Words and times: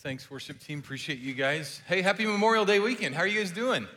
Thanks, 0.00 0.30
worship 0.30 0.60
team. 0.60 0.78
Appreciate 0.78 1.18
you 1.18 1.34
guys. 1.34 1.82
Hey, 1.88 2.02
happy 2.02 2.24
Memorial 2.24 2.64
Day 2.64 2.78
weekend. 2.78 3.16
How 3.16 3.22
are 3.22 3.26
you 3.26 3.40
guys 3.40 3.50
doing? 3.50 3.88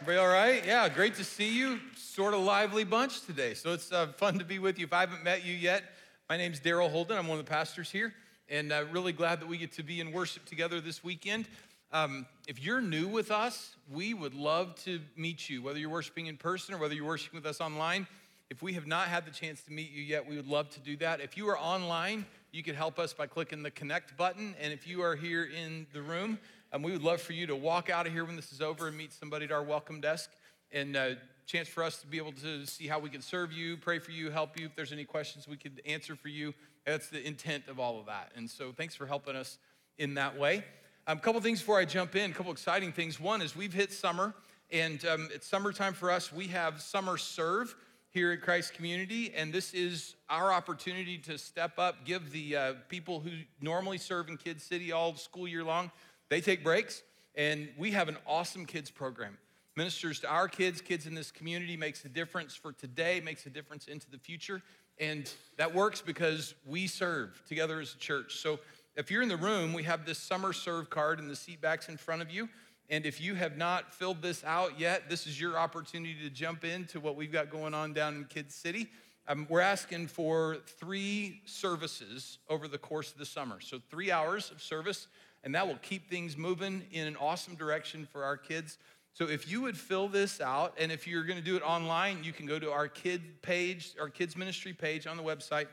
Everybody 0.00 0.18
all 0.18 0.32
right? 0.32 0.64
Yeah, 0.64 0.88
great 0.88 1.16
to 1.16 1.24
see 1.24 1.58
you. 1.58 1.80
Sort 1.96 2.34
of 2.34 2.40
lively 2.40 2.84
bunch 2.84 3.22
today. 3.26 3.54
So 3.54 3.72
it's 3.72 3.90
uh, 3.90 4.06
fun 4.16 4.38
to 4.38 4.44
be 4.44 4.60
with 4.60 4.78
you. 4.78 4.86
If 4.86 4.92
I 4.92 5.00
haven't 5.00 5.24
met 5.24 5.44
you 5.44 5.54
yet, 5.54 5.82
my 6.28 6.36
name's 6.36 6.60
Daryl 6.60 6.88
Holden. 6.88 7.18
I'm 7.18 7.26
one 7.26 7.36
of 7.36 7.44
the 7.44 7.50
pastors 7.50 7.90
here, 7.90 8.14
and 8.48 8.70
uh, 8.70 8.84
really 8.92 9.12
glad 9.12 9.40
that 9.40 9.48
we 9.48 9.58
get 9.58 9.72
to 9.72 9.82
be 9.82 9.98
in 9.98 10.12
worship 10.12 10.44
together 10.44 10.80
this 10.80 11.02
weekend. 11.02 11.48
Um, 11.90 12.24
if 12.46 12.62
you're 12.62 12.80
new 12.80 13.08
with 13.08 13.32
us, 13.32 13.74
we 13.90 14.14
would 14.14 14.34
love 14.34 14.76
to 14.84 15.00
meet 15.16 15.50
you, 15.50 15.62
whether 15.62 15.80
you're 15.80 15.90
worshiping 15.90 16.26
in 16.26 16.36
person 16.36 16.76
or 16.76 16.78
whether 16.78 16.94
you're 16.94 17.06
worshiping 17.06 17.40
with 17.40 17.46
us 17.46 17.60
online. 17.60 18.06
If 18.50 18.62
we 18.62 18.74
have 18.74 18.86
not 18.86 19.08
had 19.08 19.26
the 19.26 19.32
chance 19.32 19.62
to 19.62 19.72
meet 19.72 19.90
you 19.90 20.02
yet, 20.04 20.28
we 20.28 20.36
would 20.36 20.46
love 20.46 20.70
to 20.70 20.80
do 20.80 20.96
that. 20.98 21.20
If 21.20 21.36
you 21.36 21.48
are 21.48 21.58
online, 21.58 22.24
you 22.52 22.62
could 22.62 22.74
help 22.74 22.98
us 22.98 23.12
by 23.12 23.26
clicking 23.26 23.62
the 23.62 23.70
connect 23.70 24.16
button. 24.16 24.54
And 24.60 24.72
if 24.72 24.86
you 24.86 25.02
are 25.02 25.16
here 25.16 25.44
in 25.44 25.86
the 25.92 26.02
room, 26.02 26.38
um, 26.72 26.82
we 26.82 26.92
would 26.92 27.02
love 27.02 27.20
for 27.20 27.32
you 27.32 27.46
to 27.46 27.56
walk 27.56 27.90
out 27.90 28.06
of 28.06 28.12
here 28.12 28.24
when 28.24 28.36
this 28.36 28.52
is 28.52 28.60
over 28.60 28.88
and 28.88 28.96
meet 28.96 29.12
somebody 29.12 29.44
at 29.44 29.52
our 29.52 29.62
welcome 29.62 30.00
desk. 30.00 30.30
And 30.72 30.96
uh, 30.96 31.10
chance 31.46 31.68
for 31.68 31.84
us 31.84 32.00
to 32.00 32.06
be 32.06 32.18
able 32.18 32.32
to 32.32 32.66
see 32.66 32.86
how 32.86 32.98
we 32.98 33.08
can 33.08 33.22
serve 33.22 33.52
you, 33.52 33.76
pray 33.76 33.98
for 33.98 34.10
you, 34.10 34.30
help 34.30 34.58
you. 34.58 34.66
If 34.66 34.74
there's 34.74 34.92
any 34.92 35.04
questions 35.04 35.46
we 35.46 35.56
could 35.56 35.80
answer 35.86 36.16
for 36.16 36.28
you, 36.28 36.54
that's 36.84 37.08
the 37.08 37.24
intent 37.26 37.64
of 37.68 37.78
all 37.78 38.00
of 38.00 38.06
that. 38.06 38.32
And 38.36 38.50
so 38.50 38.72
thanks 38.72 38.94
for 38.94 39.06
helping 39.06 39.36
us 39.36 39.58
in 39.98 40.14
that 40.14 40.38
way. 40.38 40.64
A 41.06 41.12
um, 41.12 41.18
couple 41.20 41.40
things 41.40 41.60
before 41.60 41.78
I 41.78 41.84
jump 41.84 42.16
in, 42.16 42.32
a 42.32 42.34
couple 42.34 42.50
exciting 42.50 42.92
things. 42.92 43.20
One 43.20 43.40
is 43.40 43.54
we've 43.54 43.72
hit 43.72 43.92
summer, 43.92 44.34
and 44.72 45.04
um, 45.06 45.28
it's 45.32 45.46
summertime 45.46 45.94
for 45.94 46.10
us. 46.10 46.32
We 46.32 46.48
have 46.48 46.82
Summer 46.82 47.16
Serve 47.16 47.76
here 48.10 48.32
at 48.32 48.40
Christ 48.40 48.74
Community, 48.74 49.32
and 49.36 49.52
this 49.52 49.74
is 49.74 50.14
our 50.30 50.52
opportunity 50.52 51.18
to 51.18 51.36
step 51.36 51.78
up, 51.78 52.04
give 52.04 52.32
the 52.32 52.56
uh, 52.56 52.72
people 52.88 53.20
who 53.20 53.30
normally 53.60 53.98
serve 53.98 54.28
in 54.28 54.36
Kids 54.36 54.62
City 54.62 54.92
all 54.92 55.14
school 55.16 55.46
year 55.46 55.62
long, 55.62 55.90
they 56.28 56.40
take 56.40 56.64
breaks, 56.64 57.02
and 57.34 57.68
we 57.76 57.90
have 57.90 58.08
an 58.08 58.16
awesome 58.26 58.64
kids 58.64 58.90
program. 58.90 59.36
Ministers 59.76 60.20
to 60.20 60.28
our 60.28 60.48
kids, 60.48 60.80
kids 60.80 61.06
in 61.06 61.14
this 61.14 61.30
community, 61.30 61.76
makes 61.76 62.04
a 62.04 62.08
difference 62.08 62.54
for 62.54 62.72
today, 62.72 63.20
makes 63.22 63.44
a 63.44 63.50
difference 63.50 63.86
into 63.86 64.10
the 64.10 64.18
future, 64.18 64.62
and 64.98 65.30
that 65.58 65.74
works 65.74 66.00
because 66.00 66.54
we 66.66 66.86
serve 66.86 67.42
together 67.46 67.80
as 67.80 67.94
a 67.94 67.98
church. 67.98 68.36
So 68.36 68.58
if 68.96 69.10
you're 69.10 69.22
in 69.22 69.28
the 69.28 69.36
room, 69.36 69.74
we 69.74 69.82
have 69.82 70.06
this 70.06 70.18
summer 70.18 70.54
serve 70.54 70.88
card 70.88 71.18
in 71.18 71.28
the 71.28 71.36
seat 71.36 71.60
backs 71.60 71.90
in 71.90 71.98
front 71.98 72.22
of 72.22 72.30
you. 72.30 72.48
And 72.88 73.04
if 73.04 73.20
you 73.20 73.34
have 73.34 73.56
not 73.56 73.92
filled 73.92 74.22
this 74.22 74.44
out 74.44 74.78
yet, 74.78 75.08
this 75.08 75.26
is 75.26 75.40
your 75.40 75.58
opportunity 75.58 76.16
to 76.22 76.30
jump 76.30 76.64
into 76.64 77.00
what 77.00 77.16
we've 77.16 77.32
got 77.32 77.50
going 77.50 77.74
on 77.74 77.92
down 77.92 78.14
in 78.14 78.24
Kids 78.26 78.54
City. 78.54 78.88
Um, 79.28 79.46
we're 79.50 79.60
asking 79.60 80.06
for 80.06 80.58
three 80.78 81.40
services 81.46 82.38
over 82.48 82.68
the 82.68 82.78
course 82.78 83.10
of 83.10 83.18
the 83.18 83.26
summer. 83.26 83.58
So, 83.60 83.80
three 83.90 84.12
hours 84.12 84.52
of 84.52 84.62
service, 84.62 85.08
and 85.42 85.52
that 85.56 85.66
will 85.66 85.78
keep 85.82 86.08
things 86.08 86.36
moving 86.36 86.84
in 86.92 87.08
an 87.08 87.16
awesome 87.16 87.56
direction 87.56 88.06
for 88.12 88.22
our 88.22 88.36
kids. 88.36 88.78
So, 89.14 89.26
if 89.28 89.50
you 89.50 89.62
would 89.62 89.76
fill 89.76 90.06
this 90.06 90.40
out, 90.40 90.74
and 90.78 90.92
if 90.92 91.08
you're 91.08 91.24
going 91.24 91.38
to 91.40 91.44
do 91.44 91.56
it 91.56 91.62
online, 91.62 92.22
you 92.22 92.32
can 92.32 92.46
go 92.46 92.60
to 92.60 92.70
our 92.70 92.86
kid 92.86 93.42
page, 93.42 93.94
our 94.00 94.08
kids 94.08 94.36
ministry 94.36 94.72
page 94.72 95.08
on 95.08 95.16
the 95.16 95.24
website. 95.24 95.66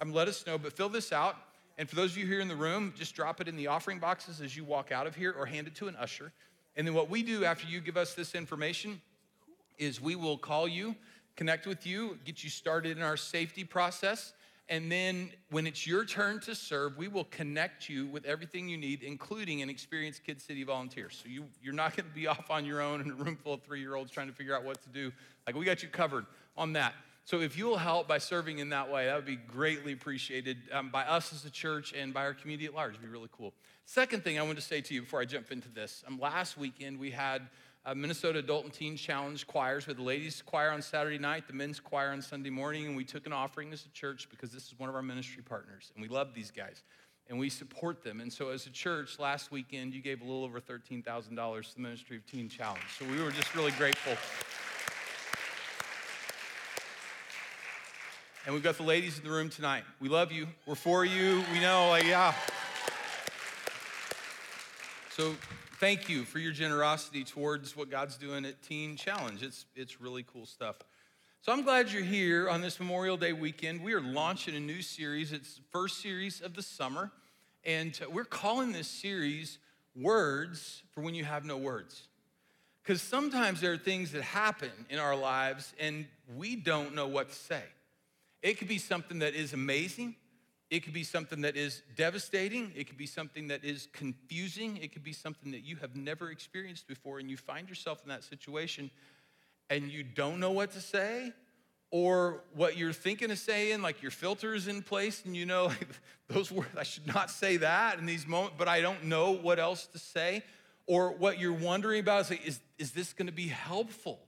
Um, 0.00 0.14
let 0.14 0.26
us 0.26 0.46
know, 0.46 0.56
but 0.56 0.72
fill 0.72 0.88
this 0.88 1.12
out. 1.12 1.36
And 1.76 1.88
for 1.88 1.96
those 1.96 2.12
of 2.12 2.18
you 2.18 2.26
here 2.26 2.40
in 2.40 2.48
the 2.48 2.56
room, 2.56 2.94
just 2.96 3.14
drop 3.14 3.40
it 3.42 3.48
in 3.48 3.56
the 3.56 3.66
offering 3.66 3.98
boxes 3.98 4.40
as 4.40 4.56
you 4.56 4.64
walk 4.64 4.92
out 4.92 5.06
of 5.06 5.14
here 5.14 5.34
or 5.36 5.44
hand 5.44 5.66
it 5.66 5.74
to 5.76 5.88
an 5.88 5.96
usher. 5.96 6.32
And 6.76 6.86
then 6.86 6.94
what 6.94 7.08
we 7.08 7.22
do 7.22 7.44
after 7.44 7.66
you 7.66 7.80
give 7.80 7.96
us 7.96 8.14
this 8.14 8.34
information 8.34 9.00
is 9.78 10.00
we 10.00 10.16
will 10.16 10.38
call 10.38 10.66
you, 10.66 10.94
connect 11.36 11.66
with 11.66 11.86
you, 11.86 12.18
get 12.24 12.42
you 12.42 12.50
started 12.50 12.96
in 12.96 13.02
our 13.02 13.16
safety 13.16 13.64
process. 13.64 14.32
And 14.68 14.90
then 14.90 15.30
when 15.50 15.66
it's 15.66 15.86
your 15.86 16.04
turn 16.04 16.40
to 16.40 16.54
serve, 16.54 16.96
we 16.96 17.06
will 17.06 17.24
connect 17.24 17.88
you 17.88 18.06
with 18.06 18.24
everything 18.24 18.68
you 18.68 18.78
need, 18.78 19.02
including 19.02 19.60
an 19.60 19.68
experienced 19.68 20.24
Kid 20.24 20.40
City 20.40 20.64
volunteer. 20.64 21.10
So 21.10 21.28
you, 21.28 21.44
you're 21.62 21.74
not 21.74 21.94
going 21.96 22.08
to 22.08 22.14
be 22.14 22.26
off 22.26 22.50
on 22.50 22.64
your 22.64 22.80
own 22.80 23.02
in 23.02 23.10
a 23.10 23.14
room 23.14 23.36
full 23.36 23.54
of 23.54 23.62
three 23.62 23.80
year 23.80 23.94
olds 23.94 24.10
trying 24.10 24.28
to 24.28 24.32
figure 24.32 24.56
out 24.56 24.64
what 24.64 24.82
to 24.82 24.88
do. 24.88 25.12
Like, 25.46 25.54
we 25.54 25.66
got 25.66 25.82
you 25.82 25.88
covered 25.88 26.24
on 26.56 26.72
that. 26.74 26.94
So 27.24 27.40
if 27.40 27.56
you'll 27.56 27.78
help 27.78 28.06
by 28.06 28.18
serving 28.18 28.58
in 28.58 28.68
that 28.68 28.90
way, 28.90 29.06
that 29.06 29.16
would 29.16 29.24
be 29.24 29.36
greatly 29.36 29.92
appreciated 29.92 30.58
um, 30.70 30.90
by 30.90 31.04
us 31.04 31.32
as 31.32 31.44
a 31.46 31.50
church 31.50 31.94
and 31.94 32.12
by 32.12 32.20
our 32.20 32.34
community 32.34 32.66
at 32.66 32.74
large. 32.74 32.90
It'd 32.90 33.02
be 33.02 33.08
really 33.08 33.30
cool. 33.32 33.54
Second 33.86 34.22
thing 34.22 34.38
I 34.38 34.42
want 34.42 34.56
to 34.56 34.62
say 34.62 34.82
to 34.82 34.94
you 34.94 35.00
before 35.00 35.20
I 35.20 35.24
jump 35.24 35.50
into 35.50 35.70
this. 35.70 36.04
Um, 36.06 36.20
last 36.20 36.58
weekend 36.58 36.98
we 36.98 37.10
had 37.10 37.48
a 37.86 37.94
Minnesota 37.94 38.40
Adult 38.40 38.64
and 38.64 38.72
Teen 38.72 38.96
Challenge 38.96 39.46
choirs 39.46 39.86
with 39.86 39.96
the 39.96 40.02
ladies 40.02 40.42
choir 40.42 40.70
on 40.70 40.82
Saturday 40.82 41.18
night, 41.18 41.46
the 41.46 41.54
men's 41.54 41.80
choir 41.80 42.10
on 42.10 42.20
Sunday 42.20 42.50
morning, 42.50 42.86
and 42.86 42.96
we 42.96 43.04
took 43.04 43.26
an 43.26 43.32
offering 43.32 43.72
as 43.72 43.86
a 43.86 43.90
church 43.90 44.28
because 44.30 44.52
this 44.52 44.66
is 44.66 44.78
one 44.78 44.88
of 44.88 44.94
our 44.94 45.02
ministry 45.02 45.42
partners, 45.42 45.92
and 45.94 46.02
we 46.02 46.08
love 46.08 46.34
these 46.34 46.50
guys 46.50 46.82
and 47.28 47.38
we 47.38 47.48
support 47.48 48.04
them. 48.04 48.20
And 48.20 48.30
so, 48.30 48.50
as 48.50 48.66
a 48.66 48.70
church, 48.70 49.18
last 49.18 49.50
weekend 49.50 49.94
you 49.94 50.02
gave 50.02 50.20
a 50.20 50.24
little 50.24 50.44
over 50.44 50.60
$13,000 50.60 51.04
to 51.06 51.74
the 51.74 51.80
Ministry 51.80 52.18
of 52.18 52.26
Teen 52.26 52.50
Challenge. 52.50 52.84
So, 52.98 53.06
we 53.06 53.22
were 53.22 53.30
just 53.30 53.54
really 53.54 53.70
grateful 53.72 54.14
And 58.46 58.52
we've 58.52 58.62
got 58.62 58.76
the 58.76 58.82
ladies 58.82 59.16
in 59.16 59.24
the 59.24 59.30
room 59.30 59.48
tonight. 59.48 59.84
We 60.00 60.10
love 60.10 60.30
you. 60.30 60.46
We're 60.66 60.74
for 60.74 61.02
you. 61.02 61.42
We 61.50 61.60
know, 61.60 61.88
like, 61.88 62.04
yeah. 62.04 62.34
So 65.08 65.34
thank 65.80 66.10
you 66.10 66.24
for 66.24 66.38
your 66.38 66.52
generosity 66.52 67.24
towards 67.24 67.74
what 67.74 67.90
God's 67.90 68.18
doing 68.18 68.44
at 68.44 68.62
Teen 68.62 68.96
Challenge. 68.96 69.42
It's, 69.42 69.64
it's 69.74 69.98
really 69.98 70.26
cool 70.30 70.44
stuff. 70.44 70.76
So 71.40 71.52
I'm 71.52 71.62
glad 71.62 71.90
you're 71.90 72.02
here 72.02 72.50
on 72.50 72.60
this 72.60 72.78
Memorial 72.78 73.16
Day 73.16 73.32
weekend. 73.32 73.82
We 73.82 73.94
are 73.94 74.02
launching 74.02 74.54
a 74.54 74.60
new 74.60 74.82
series. 74.82 75.32
It's 75.32 75.54
the 75.54 75.62
first 75.72 76.02
series 76.02 76.42
of 76.42 76.52
the 76.52 76.62
summer. 76.62 77.12
And 77.64 77.98
uh, 78.02 78.10
we're 78.10 78.24
calling 78.24 78.72
this 78.72 78.88
series 78.88 79.58
Words 79.96 80.82
for 80.92 81.00
When 81.00 81.14
You 81.14 81.24
Have 81.24 81.46
No 81.46 81.56
Words. 81.56 82.08
Because 82.82 83.00
sometimes 83.00 83.62
there 83.62 83.72
are 83.72 83.78
things 83.78 84.12
that 84.12 84.20
happen 84.20 84.70
in 84.90 84.98
our 84.98 85.16
lives 85.16 85.72
and 85.80 86.04
we 86.36 86.56
don't 86.56 86.94
know 86.94 87.08
what 87.08 87.30
to 87.30 87.34
say. 87.34 87.62
It 88.44 88.58
could 88.58 88.68
be 88.68 88.78
something 88.78 89.20
that 89.20 89.34
is 89.34 89.54
amazing. 89.54 90.16
It 90.68 90.84
could 90.84 90.92
be 90.92 91.02
something 91.02 91.40
that 91.40 91.56
is 91.56 91.82
devastating. 91.96 92.72
It 92.76 92.86
could 92.86 92.98
be 92.98 93.06
something 93.06 93.48
that 93.48 93.64
is 93.64 93.88
confusing. 93.94 94.76
It 94.76 94.92
could 94.92 95.02
be 95.02 95.14
something 95.14 95.50
that 95.52 95.64
you 95.64 95.76
have 95.76 95.96
never 95.96 96.30
experienced 96.30 96.86
before, 96.86 97.18
and 97.18 97.30
you 97.30 97.38
find 97.38 97.70
yourself 97.70 98.02
in 98.02 98.10
that 98.10 98.22
situation 98.22 98.90
and 99.70 99.90
you 99.90 100.02
don't 100.02 100.40
know 100.40 100.50
what 100.50 100.72
to 100.72 100.80
say, 100.80 101.32
or 101.90 102.42
what 102.52 102.76
you're 102.76 102.92
thinking 102.92 103.30
of 103.30 103.38
saying, 103.38 103.80
like 103.80 104.02
your 104.02 104.10
filter 104.10 104.54
is 104.54 104.68
in 104.68 104.82
place, 104.82 105.22
and 105.24 105.34
you 105.34 105.46
know, 105.46 105.64
like, 105.68 105.88
those 106.28 106.52
words, 106.52 106.68
I 106.76 106.82
should 106.82 107.06
not 107.06 107.30
say 107.30 107.56
that 107.56 107.98
in 107.98 108.04
these 108.04 108.26
moments, 108.26 108.56
but 108.58 108.68
I 108.68 108.82
don't 108.82 109.04
know 109.04 109.30
what 109.30 109.58
else 109.58 109.86
to 109.86 109.98
say. 109.98 110.42
Or 110.86 111.12
what 111.12 111.38
you're 111.38 111.54
wondering 111.54 112.00
about 112.00 112.22
is, 112.22 112.30
like, 112.30 112.46
is, 112.46 112.60
is 112.78 112.90
this 112.90 113.14
gonna 113.14 113.32
be 113.32 113.48
helpful? 113.48 114.20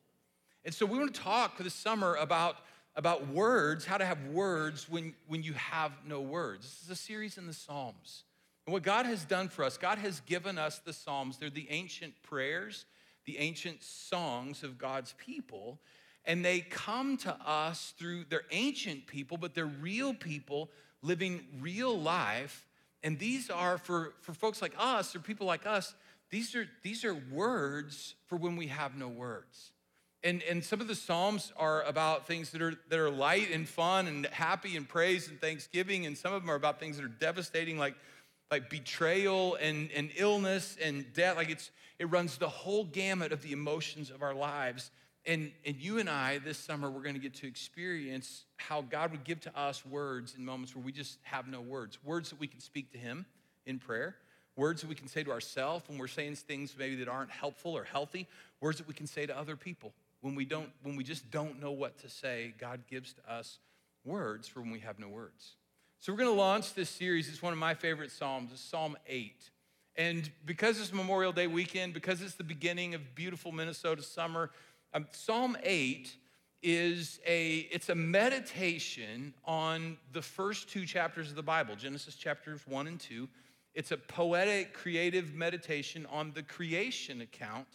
And 0.64 0.74
so 0.74 0.86
we 0.86 0.98
want 0.98 1.14
to 1.14 1.20
talk 1.20 1.58
this 1.58 1.74
summer 1.74 2.14
about 2.14 2.56
about 2.96 3.28
words, 3.28 3.84
how 3.84 3.98
to 3.98 4.04
have 4.04 4.24
words 4.28 4.88
when, 4.88 5.14
when 5.28 5.42
you 5.42 5.52
have 5.52 5.92
no 6.06 6.20
words. 6.20 6.64
This 6.64 6.82
is 6.84 6.90
a 6.90 6.96
series 6.96 7.36
in 7.36 7.46
the 7.46 7.52
Psalms. 7.52 8.24
And 8.66 8.72
what 8.72 8.82
God 8.82 9.06
has 9.06 9.24
done 9.24 9.48
for 9.48 9.64
us, 9.64 9.76
God 9.76 9.98
has 9.98 10.20
given 10.20 10.58
us 10.58 10.80
the 10.80 10.94
Psalms. 10.94 11.36
They're 11.36 11.50
the 11.50 11.68
ancient 11.70 12.14
prayers, 12.22 12.86
the 13.26 13.38
ancient 13.38 13.82
songs 13.82 14.62
of 14.62 14.78
God's 14.78 15.14
people. 15.18 15.78
And 16.24 16.44
they 16.44 16.60
come 16.60 17.18
to 17.18 17.36
us 17.46 17.94
through, 17.98 18.24
they're 18.28 18.42
ancient 18.50 19.06
people, 19.06 19.36
but 19.36 19.54
they're 19.54 19.66
real 19.66 20.14
people 20.14 20.70
living 21.02 21.46
real 21.60 22.00
life. 22.00 22.66
And 23.02 23.18
these 23.18 23.50
are 23.50 23.78
for, 23.78 24.14
for 24.22 24.32
folks 24.32 24.62
like 24.62 24.74
us 24.78 25.14
or 25.14 25.20
people 25.20 25.46
like 25.46 25.66
us, 25.66 25.94
these 26.30 26.56
are, 26.56 26.66
these 26.82 27.04
are 27.04 27.14
words 27.14 28.14
for 28.26 28.36
when 28.36 28.56
we 28.56 28.66
have 28.66 28.96
no 28.96 29.06
words. 29.06 29.70
And, 30.26 30.42
and 30.42 30.64
some 30.64 30.80
of 30.80 30.88
the 30.88 30.96
Psalms 30.96 31.52
are 31.56 31.84
about 31.84 32.26
things 32.26 32.50
that 32.50 32.60
are, 32.60 32.74
that 32.88 32.98
are 32.98 33.10
light 33.10 33.52
and 33.52 33.68
fun 33.68 34.08
and 34.08 34.26
happy 34.26 34.76
and 34.76 34.88
praise 34.88 35.28
and 35.28 35.40
thanksgiving. 35.40 36.04
And 36.04 36.18
some 36.18 36.32
of 36.32 36.42
them 36.42 36.50
are 36.50 36.56
about 36.56 36.80
things 36.80 36.96
that 36.96 37.04
are 37.04 37.08
devastating, 37.08 37.78
like, 37.78 37.94
like 38.50 38.68
betrayal 38.68 39.54
and, 39.54 39.88
and 39.92 40.10
illness 40.16 40.76
and 40.82 41.06
death. 41.14 41.36
Like 41.36 41.48
it's, 41.48 41.70
it 42.00 42.10
runs 42.10 42.38
the 42.38 42.48
whole 42.48 42.86
gamut 42.86 43.30
of 43.30 43.40
the 43.40 43.52
emotions 43.52 44.10
of 44.10 44.20
our 44.20 44.34
lives. 44.34 44.90
And, 45.26 45.52
and 45.64 45.76
you 45.76 45.98
and 45.98 46.10
I, 46.10 46.38
this 46.38 46.58
summer, 46.58 46.90
we're 46.90 47.02
going 47.02 47.14
to 47.14 47.20
get 47.20 47.34
to 47.34 47.46
experience 47.46 48.46
how 48.56 48.82
God 48.82 49.12
would 49.12 49.22
give 49.22 49.38
to 49.42 49.56
us 49.56 49.86
words 49.86 50.34
in 50.36 50.44
moments 50.44 50.74
where 50.74 50.84
we 50.84 50.90
just 50.90 51.18
have 51.22 51.46
no 51.46 51.60
words. 51.60 52.02
Words 52.02 52.30
that 52.30 52.40
we 52.40 52.48
can 52.48 52.58
speak 52.58 52.90
to 52.92 52.98
Him 52.98 53.26
in 53.64 53.78
prayer, 53.78 54.16
words 54.56 54.80
that 54.80 54.88
we 54.88 54.96
can 54.96 55.06
say 55.06 55.22
to 55.22 55.30
ourselves 55.30 55.84
when 55.88 55.98
we're 55.98 56.08
saying 56.08 56.34
things 56.34 56.74
maybe 56.76 56.96
that 56.96 57.06
aren't 57.06 57.30
helpful 57.30 57.76
or 57.76 57.84
healthy, 57.84 58.26
words 58.60 58.78
that 58.78 58.88
we 58.88 58.94
can 58.94 59.06
say 59.06 59.24
to 59.24 59.38
other 59.38 59.54
people 59.54 59.92
when 60.20 60.34
we 60.34 60.44
don't 60.44 60.70
when 60.82 60.96
we 60.96 61.04
just 61.04 61.30
don't 61.30 61.60
know 61.60 61.72
what 61.72 61.98
to 62.00 62.08
say 62.08 62.54
god 62.58 62.80
gives 62.88 63.12
to 63.14 63.32
us 63.32 63.58
words 64.04 64.46
for 64.48 64.60
when 64.60 64.70
we 64.70 64.80
have 64.80 64.98
no 64.98 65.08
words. 65.08 65.56
So 65.98 66.12
we're 66.12 66.18
going 66.18 66.30
to 66.30 66.40
launch 66.40 66.74
this 66.74 66.88
series. 66.88 67.28
It's 67.28 67.42
one 67.42 67.52
of 67.52 67.58
my 67.58 67.74
favorite 67.74 68.12
psalms. 68.12 68.50
It's 68.52 68.60
psalm 68.60 68.96
8 69.06 69.50
and 69.96 70.30
because 70.44 70.78
it's 70.78 70.92
memorial 70.92 71.32
day 71.32 71.46
weekend 71.46 71.94
because 71.94 72.20
it's 72.20 72.34
the 72.34 72.44
beginning 72.44 72.94
of 72.94 73.14
beautiful 73.14 73.50
minnesota 73.50 74.02
summer 74.02 74.50
um, 74.94 75.06
psalm 75.10 75.56
8 75.62 76.14
is 76.62 77.18
a 77.26 77.60
it's 77.70 77.88
a 77.88 77.94
meditation 77.94 79.32
on 79.44 79.96
the 80.12 80.22
first 80.22 80.68
two 80.68 80.84
chapters 80.84 81.30
of 81.30 81.36
the 81.36 81.42
bible 81.42 81.76
genesis 81.76 82.14
chapters 82.14 82.60
1 82.66 82.86
and 82.86 83.00
2 83.00 83.28
It's 83.76 83.92
a 83.92 83.98
poetic, 83.98 84.72
creative 84.72 85.34
meditation 85.34 86.06
on 86.10 86.32
the 86.32 86.42
creation 86.42 87.20
account. 87.20 87.68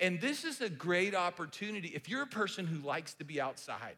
And 0.00 0.20
this 0.20 0.44
is 0.44 0.62
a 0.62 0.70
great 0.70 1.14
opportunity 1.14 1.88
if 1.88 2.08
you're 2.08 2.22
a 2.22 2.26
person 2.26 2.66
who 2.66 2.84
likes 2.86 3.14
to 3.14 3.24
be 3.24 3.40
outside. 3.40 3.96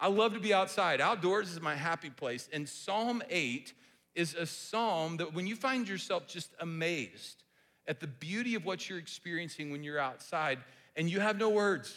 I 0.00 0.08
love 0.08 0.34
to 0.34 0.40
be 0.40 0.52
outside. 0.52 1.00
Outdoors 1.00 1.50
is 1.50 1.60
my 1.60 1.76
happy 1.76 2.10
place. 2.10 2.48
And 2.52 2.68
Psalm 2.68 3.22
8 3.30 3.72
is 4.14 4.34
a 4.34 4.46
psalm 4.46 5.18
that 5.18 5.32
when 5.32 5.46
you 5.46 5.54
find 5.54 5.86
yourself 5.88 6.26
just 6.26 6.50
amazed 6.58 7.44
at 7.86 8.00
the 8.00 8.06
beauty 8.06 8.54
of 8.54 8.64
what 8.64 8.88
you're 8.88 8.98
experiencing 8.98 9.70
when 9.70 9.84
you're 9.84 9.98
outside 9.98 10.58
and 10.96 11.08
you 11.10 11.20
have 11.20 11.38
no 11.38 11.50
words, 11.50 11.94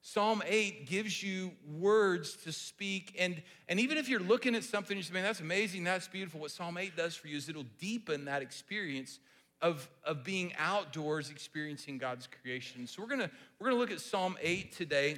Psalm 0.00 0.42
8 0.46 0.86
gives 0.86 1.22
you 1.22 1.50
words 1.78 2.36
to 2.44 2.52
speak. 2.52 3.16
And, 3.18 3.42
and 3.68 3.80
even 3.80 3.98
if 3.98 4.08
you're 4.08 4.20
looking 4.20 4.54
at 4.54 4.62
something, 4.62 4.96
and 4.96 5.04
you 5.04 5.08
say, 5.08 5.14
man, 5.14 5.24
that's 5.24 5.40
amazing, 5.40 5.84
that's 5.84 6.08
beautiful. 6.08 6.40
What 6.40 6.50
Psalm 6.50 6.76
8 6.76 6.96
does 6.96 7.16
for 7.16 7.28
you 7.28 7.36
is 7.36 7.48
it'll 7.48 7.64
deepen 7.78 8.26
that 8.26 8.42
experience 8.42 9.18
of, 9.64 9.88
of 10.04 10.22
being 10.22 10.52
outdoors, 10.58 11.30
experiencing 11.30 11.96
God's 11.96 12.28
creation. 12.42 12.86
So 12.86 13.00
we're 13.00 13.08
gonna, 13.08 13.30
we're 13.58 13.68
gonna 13.70 13.80
look 13.80 13.90
at 13.90 13.98
Psalm 13.98 14.36
8 14.42 14.72
today. 14.72 15.16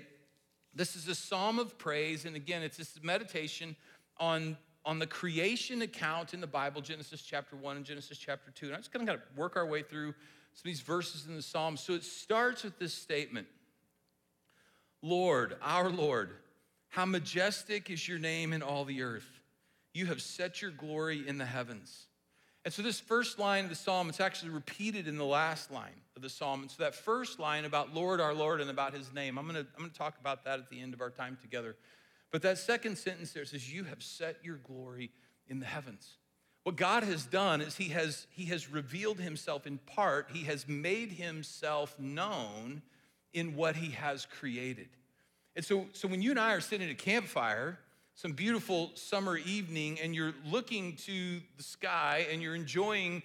This 0.72 0.94
is 0.94 1.08
a 1.08 1.16
psalm 1.16 1.58
of 1.58 1.76
praise. 1.78 2.25
And 2.25 2.37
again, 2.37 2.62
it's 2.62 2.76
this 2.76 2.96
meditation 3.02 3.75
on, 4.19 4.56
on 4.84 5.00
the 5.00 5.06
creation 5.06 5.82
account 5.82 6.32
in 6.32 6.40
the 6.40 6.46
Bible, 6.46 6.81
Genesis 6.81 7.22
chapter 7.22 7.56
1 7.56 7.78
and 7.78 7.84
Genesis 7.84 8.19
chapter 8.19 8.52
2. 8.52 8.66
And 8.66 8.76
I'm 8.76 8.81
just 8.82 8.93
gonna 8.93 9.04
kind 9.04 9.19
of 9.19 9.37
work 9.37 9.56
our 9.56 9.66
way 9.66 9.82
through 9.82 10.14
some 10.52 10.60
of 10.60 10.64
these 10.64 10.81
verses 10.81 11.26
in 11.26 11.34
the 11.34 11.43
psalm. 11.43 11.76
So 11.76 11.94
it 11.94 12.04
starts 12.04 12.62
with 12.62 12.78
this 12.78 12.94
statement 12.94 13.48
Lord, 15.02 15.56
our 15.60 15.90
Lord, 15.90 16.31
how 16.88 17.04
majestic 17.04 17.90
is 17.90 18.06
your 18.06 18.20
name 18.20 18.52
in 18.52 18.62
all 18.62 18.84
the 18.84 19.02
earth. 19.02 19.40
You 19.93 20.06
have 20.06 20.22
set 20.22 20.62
your 20.62 20.70
glory 20.70 21.26
in 21.26 21.37
the 21.37 21.44
heavens. 21.44 22.06
And 22.67 22.75
so, 22.75 22.83
this 22.83 22.99
first 22.99 23.39
line 23.39 23.63
of 23.63 23.71
the 23.71 23.77
psalm, 23.77 24.09
it's 24.09 24.19
actually 24.19 24.51
repeated 24.51 25.07
in 25.07 25.17
the 25.17 25.25
last 25.25 25.71
line 25.71 26.01
of 26.17 26.23
the 26.23 26.29
psalm. 26.29 26.63
And 26.63 26.71
so, 26.71 26.83
that 26.83 26.97
first 26.97 27.39
line 27.39 27.65
about 27.65 27.95
Lord, 27.95 28.21
our 28.21 28.35
Lord, 28.35 28.61
and 28.61 28.69
about 28.69 28.93
his 28.93 29.15
name, 29.15 29.39
I'm 29.39 29.47
gonna, 29.47 29.61
I'm 29.61 29.83
gonna 29.83 29.91
talk 29.91 30.19
about 30.19 30.43
that 30.47 30.59
at 30.59 30.69
the 30.69 30.81
end 30.81 30.93
of 30.93 31.01
our 31.01 31.11
time 31.11 31.39
together. 31.41 31.77
But 32.33 32.43
that 32.43 32.59
second 32.59 32.99
sentence 32.99 33.31
there 33.31 33.45
says, 33.45 33.73
You 33.73 33.85
have 33.85 34.03
set 34.03 34.39
your 34.43 34.57
glory 34.57 35.13
in 35.47 35.61
the 35.61 35.67
heavens. 35.67 36.17
What 36.65 36.75
God 36.75 37.05
has 37.05 37.25
done 37.25 37.61
is 37.61 37.77
he 37.77 37.91
has, 37.91 38.27
he 38.31 38.47
has 38.47 38.69
revealed 38.69 39.21
himself 39.21 39.65
in 39.65 39.79
part, 39.79 40.31
He 40.33 40.43
has 40.47 40.67
made 40.67 41.13
Himself 41.13 41.97
known 42.01 42.83
in 43.33 43.55
what 43.55 43.77
he 43.77 43.93
has 43.93 44.27
created. 44.27 44.89
And 45.55 45.65
so, 45.65 45.87
so 45.93 46.09
when 46.09 46.21
you 46.21 46.33
and 46.33 46.41
I 46.41 46.55
are 46.55 46.61
sitting 46.61 46.89
at 46.89 46.93
a 46.93 46.97
campfire, 46.97 47.79
some 48.17 48.33
beautiful 48.33 48.91
summer 48.95 49.37
evening, 49.37 50.01
and 50.01 50.15
you're 50.15 50.33
looking 50.51 50.97
to 50.97 51.41
the 51.59 51.63
sky 51.63 52.27
and 52.33 52.41
you're 52.41 52.55
enjoying 52.55 53.23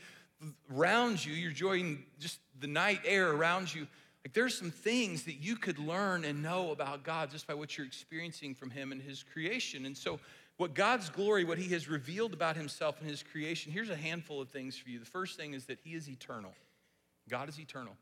around 0.76 1.24
you, 1.24 1.34
you're 1.34 1.52
enjoying 1.52 2.04
just 2.20 2.40
the 2.60 2.68
night 2.68 3.00
air 3.06 3.32
around 3.32 3.74
you. 3.74 3.88
Like 4.26 4.34
there's 4.34 4.56
some 4.56 4.70
things 4.70 5.24
that 5.24 5.36
you 5.36 5.56
could 5.56 5.80
learn 5.80 6.26
and 6.26 6.44
know 6.44 6.72
about 6.72 7.04
God 7.04 7.32
just 7.32 7.48
by 7.48 7.54
what 7.54 7.78
you're 7.78 7.88
experiencing 7.88 8.54
from 8.54 8.70
Him 8.70 8.92
and 8.92 9.02
His 9.02 9.24
creation. 9.24 9.86
And 9.86 9.98
so, 9.98 10.20
what 10.58 10.76
God's 10.76 11.10
glory, 11.10 11.46
what 11.46 11.58
He 11.58 11.70
has 11.70 11.88
revealed 11.88 12.34
about 12.34 12.58
Himself 12.58 13.00
and 13.00 13.10
His 13.10 13.24
creation, 13.24 13.72
here's 13.72 13.90
a 13.90 13.96
handful 13.96 14.42
of 14.42 14.50
things 14.50 14.78
for 14.78 14.90
you. 14.90 15.00
The 15.00 15.06
first 15.06 15.38
thing 15.38 15.54
is 15.54 15.66
that 15.66 15.80
He 15.84 15.96
is 15.96 16.10
eternal. 16.10 16.54
God 17.30 17.48
is 17.48 17.60
eternal. 17.60 17.96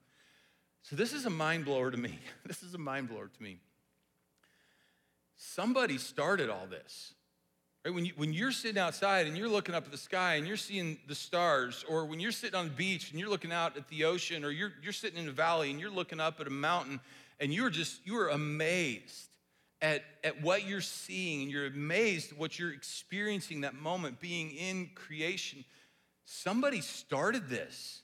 So, 0.82 0.96
this 0.96 1.14
is 1.14 1.26
a 1.26 1.30
mind 1.30 1.66
blower 1.66 1.92
to 1.92 1.98
me. 1.98 2.18
This 2.46 2.64
is 2.64 2.74
a 2.74 2.80
mind 2.80 3.10
blower 3.10 3.28
to 3.28 3.44
me. 3.44 3.60
Somebody 5.42 5.98
started 5.98 6.50
all 6.50 6.68
this. 6.70 7.14
Right? 7.86 7.94
When, 7.94 8.06
you, 8.06 8.12
when 8.18 8.34
you're 8.34 8.52
sitting 8.52 8.78
outside 8.78 9.26
and 9.26 9.38
you're 9.38 9.48
looking 9.48 9.74
up 9.74 9.86
at 9.86 9.92
the 9.92 9.98
sky 9.98 10.36
and 10.36 10.46
you're 10.46 10.58
seeing 10.58 10.98
the 11.08 11.16
stars, 11.16 11.86
or 11.88 12.06
when 12.06 12.20
you're 12.20 12.34
sitting 12.34 12.60
on 12.60 12.66
the 12.66 12.74
beach 12.74 13.12
and 13.12 13.20
you're 13.20 13.30
looking 13.30 13.54
out 13.54 13.78
at 13.78 13.88
the 13.88 14.04
ocean, 14.04 14.44
or 14.44 14.52
you're, 14.52 14.74
you're 14.84 14.92
sitting 14.92 15.18
in 15.18 15.30
a 15.30 15.32
valley 15.32 15.72
and 15.72 15.80
you're 15.80 15.90
looking 15.90 16.20
up 16.20 16.42
at 16.42 16.48
a 16.48 16.52
mountain 16.52 17.00
and 17.40 17.54
you're 17.54 17.70
just, 17.70 18.06
you're 18.06 18.28
amazed 18.28 19.30
at, 19.82 20.04
at 20.26 20.42
what 20.42 20.68
you're 20.68 20.82
seeing 20.82 21.44
and 21.44 21.52
you're 21.52 21.68
amazed 21.68 22.34
at 22.34 22.38
what 22.38 22.60
you're 22.60 22.74
experiencing 22.74 23.62
that 23.62 23.76
moment 23.76 24.20
being 24.20 24.52
in 24.52 24.90
creation. 24.94 25.64
Somebody 26.26 26.82
started 26.82 27.48
this. 27.48 28.02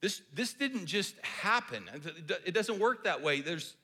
This, 0.00 0.20
this 0.34 0.52
didn't 0.52 0.86
just 0.86 1.14
happen. 1.22 1.84
It 2.44 2.54
doesn't 2.54 2.80
work 2.80 3.04
that 3.04 3.22
way. 3.22 3.40
There's 3.40 3.76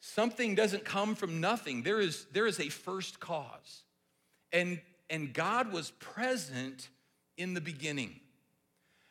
something 0.00 0.54
doesn't 0.54 0.84
come 0.84 1.14
from 1.14 1.40
nothing. 1.40 1.82
There 1.82 2.00
is, 2.00 2.26
there 2.32 2.46
is 2.46 2.58
a 2.58 2.68
first 2.68 3.20
cause. 3.20 3.84
And, 4.52 4.80
and 5.08 5.32
God 5.32 5.72
was 5.72 5.90
present 5.92 6.88
in 7.36 7.54
the 7.54 7.60
beginning. 7.60 8.20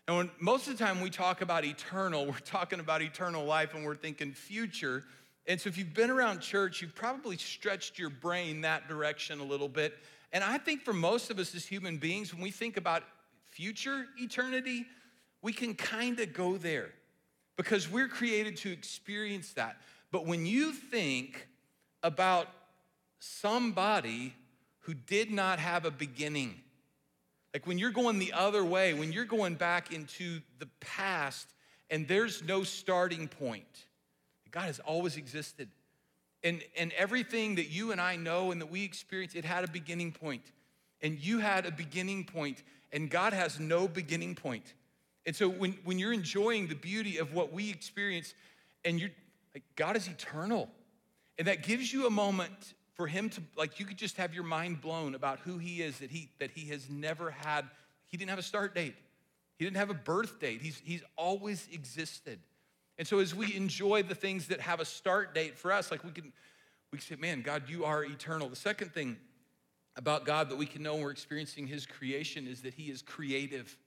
And 0.08 0.18
when, 0.18 0.32
most 0.40 0.68
of 0.68 0.78
the 0.78 0.84
time 0.84 1.02
we 1.02 1.10
talk 1.10 1.42
about 1.42 1.64
eternal, 1.64 2.26
we're 2.28 2.40
talking 2.40 2.80
about 2.80 3.02
eternal 3.02 3.46
life 3.46 3.74
and 3.74 3.86
we're 3.86 3.96
thinking 3.96 4.34
future. 4.34 5.04
And 5.46 5.60
so 5.62 5.70
if 5.70 5.78
you've 5.78 5.94
been 5.94 6.10
around 6.10 6.42
church, 6.42 6.82
you've 6.82 6.96
probably 6.96 7.38
stretched 7.38 7.98
your 8.00 8.10
brain 8.10 8.62
that 8.62 8.88
direction 8.88 9.40
a 9.40 9.44
little 9.44 9.70
bit. 9.70 9.98
And 10.32 10.44
I 10.44 10.58
think 10.58 10.84
for 10.84 10.94
most 10.94 11.32
of 11.32 11.40
us 11.40 11.56
as 11.56 11.66
human 11.66 11.98
beings, 11.98 12.34
when 12.34 12.44
we 12.44 12.52
think 12.52 12.78
about 12.78 13.04
future 13.50 14.06
eternity, 14.18 14.86
we 15.42 15.54
can 15.54 15.74
kind 15.74 16.20
of 16.20 16.34
go 16.34 16.58
there 16.58 16.90
because 17.58 17.90
we're 17.90 18.08
created 18.08 18.58
to 18.58 18.72
experience 18.72 19.54
that. 19.54 19.78
But 20.12 20.26
when 20.26 20.46
you 20.46 20.72
think 20.74 21.48
about 22.02 22.48
somebody 23.20 24.34
who 24.82 24.94
did 24.94 25.30
not 25.30 25.60
have 25.60 25.86
a 25.86 25.92
beginning, 25.92 26.56
like 27.54 27.68
when 27.68 27.78
you're 27.78 27.92
going 27.92 28.20
the 28.20 28.34
other 28.34 28.64
way, 28.64 28.94
when 28.94 29.12
you're 29.12 29.26
going 29.26 29.56
back 29.56 29.94
into 29.94 30.42
the 30.60 30.68
past 30.80 31.48
and 31.90 32.08
there's 32.08 32.44
no 32.44 32.64
starting 32.64 33.28
point, 33.28 33.86
God 34.52 34.66
has 34.66 34.80
always 34.80 35.18
existed. 35.18 35.70
And, 36.44 36.64
and 36.78 36.94
everything 36.94 37.56
that 37.56 37.70
you 37.70 37.92
and 37.92 38.00
I 38.00 38.16
know 38.16 38.52
and 38.52 38.62
that 38.62 38.72
we 38.72 38.84
experience, 38.84 39.36
it 39.36 39.46
had 39.46 39.64
a 39.64 39.68
beginning 39.68 40.12
point. 40.12 40.44
And 41.02 41.20
you 41.20 41.40
had 41.40 41.66
a 41.66 41.72
beginning 41.72 42.26
point, 42.26 42.64
and 42.92 43.10
God 43.10 43.34
has 43.34 43.60
no 43.60 43.88
beginning 43.88 44.36
point. 44.36 44.74
And 45.26 45.36
so 45.36 45.50
when, 45.50 45.78
when 45.84 46.00
you're 46.00 46.14
enjoying 46.14 46.68
the 46.68 46.76
beauty 46.76 47.18
of 47.18 47.34
what 47.34 47.54
we 47.54 47.70
experience, 47.70 48.34
and 48.86 49.00
you're 49.00 49.12
like, 49.54 49.64
God 49.76 49.96
is 49.96 50.08
eternal. 50.08 50.70
And 51.38 51.48
that 51.48 51.64
gives 51.64 51.92
you 51.92 52.06
a 52.06 52.10
moment 52.10 52.74
for 52.94 53.08
him 53.08 53.30
to, 53.30 53.42
like, 53.56 53.80
you 53.80 53.86
could 53.86 53.98
just 53.98 54.18
have 54.18 54.34
your 54.34 54.44
mind 54.44 54.82
blown 54.82 55.16
about 55.16 55.40
who 55.40 55.58
he 55.58 55.82
is, 55.82 56.00
that 56.00 56.12
he, 56.12 56.30
that 56.40 56.52
he 56.52 56.70
has 56.70 56.90
never 56.90 57.32
had, 57.32 57.66
he 58.08 58.18
didn't 58.18 58.30
have 58.30 58.40
a 58.40 58.44
start 58.44 58.76
date. 58.76 58.96
He 59.58 59.66
didn't 59.66 59.78
have 59.78 59.90
a 59.90 59.94
birth 59.94 60.40
date. 60.40 60.62
He's, 60.62 60.82
he's 60.84 61.04
always 61.18 61.68
existed. 61.72 62.40
And 62.98 63.08
so 63.08 63.20
as 63.20 63.34
we 63.34 63.56
enjoy 63.56 64.04
the 64.04 64.16
things 64.16 64.48
that 64.48 64.60
have 64.60 64.82
a 64.82 64.86
start 64.86 65.34
date 65.34 65.58
for 65.58 65.72
us, 65.72 65.92
like 65.92 66.04
we 66.04 66.12
can, 66.12 66.34
we 66.92 66.98
can 66.98 67.08
say, 67.08 67.16
man, 67.16 67.42
God, 67.42 67.64
you 67.68 67.86
are 67.86 68.04
eternal. 68.04 68.50
The 68.50 68.56
second 68.58 68.94
thing 68.94 69.18
about 69.96 70.26
God 70.26 70.50
that 70.50 70.58
we 70.58 70.66
can 70.66 70.84
know 70.84 70.96
when 70.96 71.04
we're 71.04 71.12
experiencing 71.12 71.68
his 71.68 71.86
creation 71.86 72.48
is 72.48 72.62
that 72.62 72.74
he 72.74 72.90
is 72.90 73.02
creative. 73.02 73.78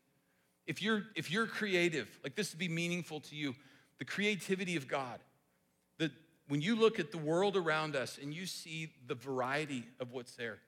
If 0.66 0.80
you're, 0.80 1.04
if 1.16 1.30
you're 1.30 1.46
creative, 1.46 2.08
like 2.22 2.34
this 2.34 2.52
would 2.52 2.58
be 2.58 2.68
meaningful 2.68 3.20
to 3.20 3.36
you, 3.36 3.54
the 3.98 4.04
creativity 4.04 4.76
of 4.76 4.88
God. 4.88 5.20
That 5.98 6.12
when 6.48 6.60
you 6.60 6.76
look 6.76 6.98
at 6.98 7.12
the 7.12 7.18
world 7.18 7.56
around 7.56 7.96
us 7.96 8.18
and 8.20 8.32
you 8.34 8.46
see 8.46 8.92
the 9.06 9.14
variety 9.14 9.84
of 10.00 10.12
what's 10.12 10.34
there, 10.36 10.58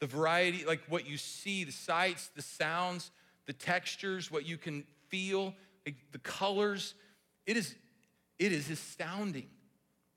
the 0.00 0.06
variety, 0.06 0.64
like 0.64 0.80
what 0.88 1.06
you 1.06 1.16
see, 1.16 1.64
the 1.64 1.72
sights, 1.72 2.30
the 2.36 2.42
sounds, 2.42 3.10
the 3.46 3.52
textures, 3.52 4.30
what 4.30 4.46
you 4.46 4.56
can 4.56 4.84
feel, 5.08 5.54
like 5.86 5.96
the 6.12 6.18
colors, 6.18 6.94
it 7.46 7.56
is, 7.56 7.74
it 8.38 8.52
is 8.52 8.70
astounding. 8.70 9.48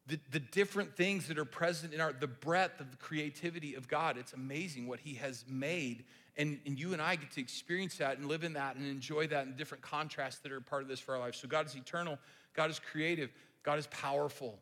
The, 0.07 0.19
the 0.31 0.39
different 0.39 0.95
things 0.95 1.27
that 1.27 1.37
are 1.37 1.45
present 1.45 1.93
in 1.93 1.99
our, 1.99 2.13
the 2.13 2.27
breadth 2.27 2.79
of 2.79 2.91
the 2.91 2.97
creativity 2.97 3.75
of 3.75 3.89
God. 3.89 4.17
It's 4.17 4.31
amazing 4.31 4.87
what 4.87 5.01
He 5.01 5.15
has 5.15 5.43
made 5.49 6.05
and, 6.37 6.59
and 6.65 6.79
you 6.79 6.93
and 6.93 7.01
I 7.01 7.15
get 7.15 7.31
to 7.31 7.41
experience 7.41 7.97
that 7.97 8.17
and 8.17 8.27
live 8.27 8.43
in 8.43 8.53
that 8.53 8.75
and 8.75 8.85
enjoy 8.85 9.27
that 9.27 9.47
in 9.47 9.55
different 9.55 9.83
contrasts 9.83 10.39
that 10.39 10.51
are 10.51 10.61
part 10.61 10.83
of 10.83 10.87
this 10.87 10.99
for 10.99 11.15
our 11.15 11.19
life. 11.19 11.35
So 11.35 11.47
God 11.47 11.65
is 11.65 11.75
eternal, 11.75 12.19
God 12.53 12.69
is 12.69 12.79
creative, 12.79 13.31
God 13.63 13.79
is 13.79 13.87
powerful. 13.87 14.59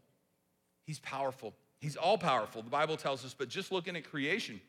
He's 0.86 1.00
powerful. 1.00 1.54
He's 1.80 1.96
all 1.96 2.18
powerful, 2.18 2.62
the 2.62 2.70
Bible 2.70 2.98
tells 2.98 3.26
us, 3.26 3.36
but 3.38 3.50
just 3.50 3.72
looking 3.72 3.96
at 3.96 4.10
creation, 4.10 4.62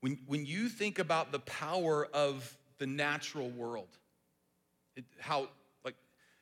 when, 0.00 0.18
when 0.26 0.44
you 0.44 0.68
think 0.68 0.98
about 0.98 1.32
the 1.32 1.38
power 1.40 2.06
of 2.12 2.56
the 2.78 2.86
natural 2.86 3.48
world, 3.50 3.88
it, 4.96 5.04
how 5.18 5.48
like 5.84 5.94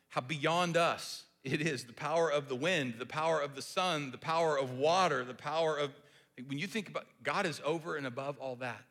how 0.08 0.20
beyond 0.20 0.76
us 0.76 1.25
it 1.44 1.61
is, 1.61 1.84
the 1.84 1.92
power 1.92 2.30
of 2.30 2.49
the 2.49 2.56
wind, 2.56 2.94
the 2.99 3.06
power 3.06 3.40
of 3.40 3.54
the 3.54 3.62
sun, 3.62 4.11
the 4.11 4.18
power 4.18 4.58
of 4.58 4.73
water, 4.78 5.25
the 5.25 5.34
power 5.34 5.76
of 5.76 5.90
when 6.49 6.58
you 6.58 6.66
think 6.66 6.88
about 6.88 7.04
God 7.23 7.46
is 7.46 7.61
over 7.64 7.96
and 7.96 8.06
above 8.06 8.38
all 8.38 8.56
that. 8.56 8.82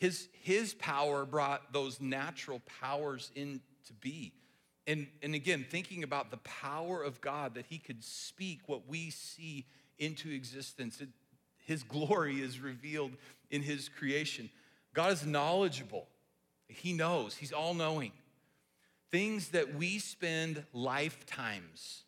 His, 0.00 0.28
his 0.40 0.72
power 0.72 1.26
brought 1.26 1.74
those 1.74 2.00
natural 2.00 2.62
powers 2.80 3.30
into 3.34 3.60
be. 4.00 4.32
And, 4.86 5.06
and 5.22 5.34
again, 5.34 5.66
thinking 5.68 6.04
about 6.04 6.30
the 6.30 6.38
power 6.38 7.02
of 7.02 7.20
God 7.20 7.54
that 7.54 7.66
He 7.68 7.76
could 7.76 8.02
speak 8.02 8.60
what 8.66 8.88
we 8.88 9.10
see 9.10 9.66
into 9.98 10.30
existence. 10.30 11.02
It, 11.02 11.10
his 11.66 11.82
glory 11.82 12.40
is 12.40 12.60
revealed 12.60 13.12
in 13.50 13.62
His 13.62 13.90
creation. 13.90 14.48
God 14.94 15.12
is 15.12 15.26
knowledgeable. 15.26 16.06
He 16.66 16.94
knows, 16.94 17.36
He's 17.36 17.52
all 17.52 17.74
knowing. 17.74 18.12
Things 19.10 19.48
that 19.48 19.74
we 19.74 19.98
spend 19.98 20.64
lifetimes 20.72 22.04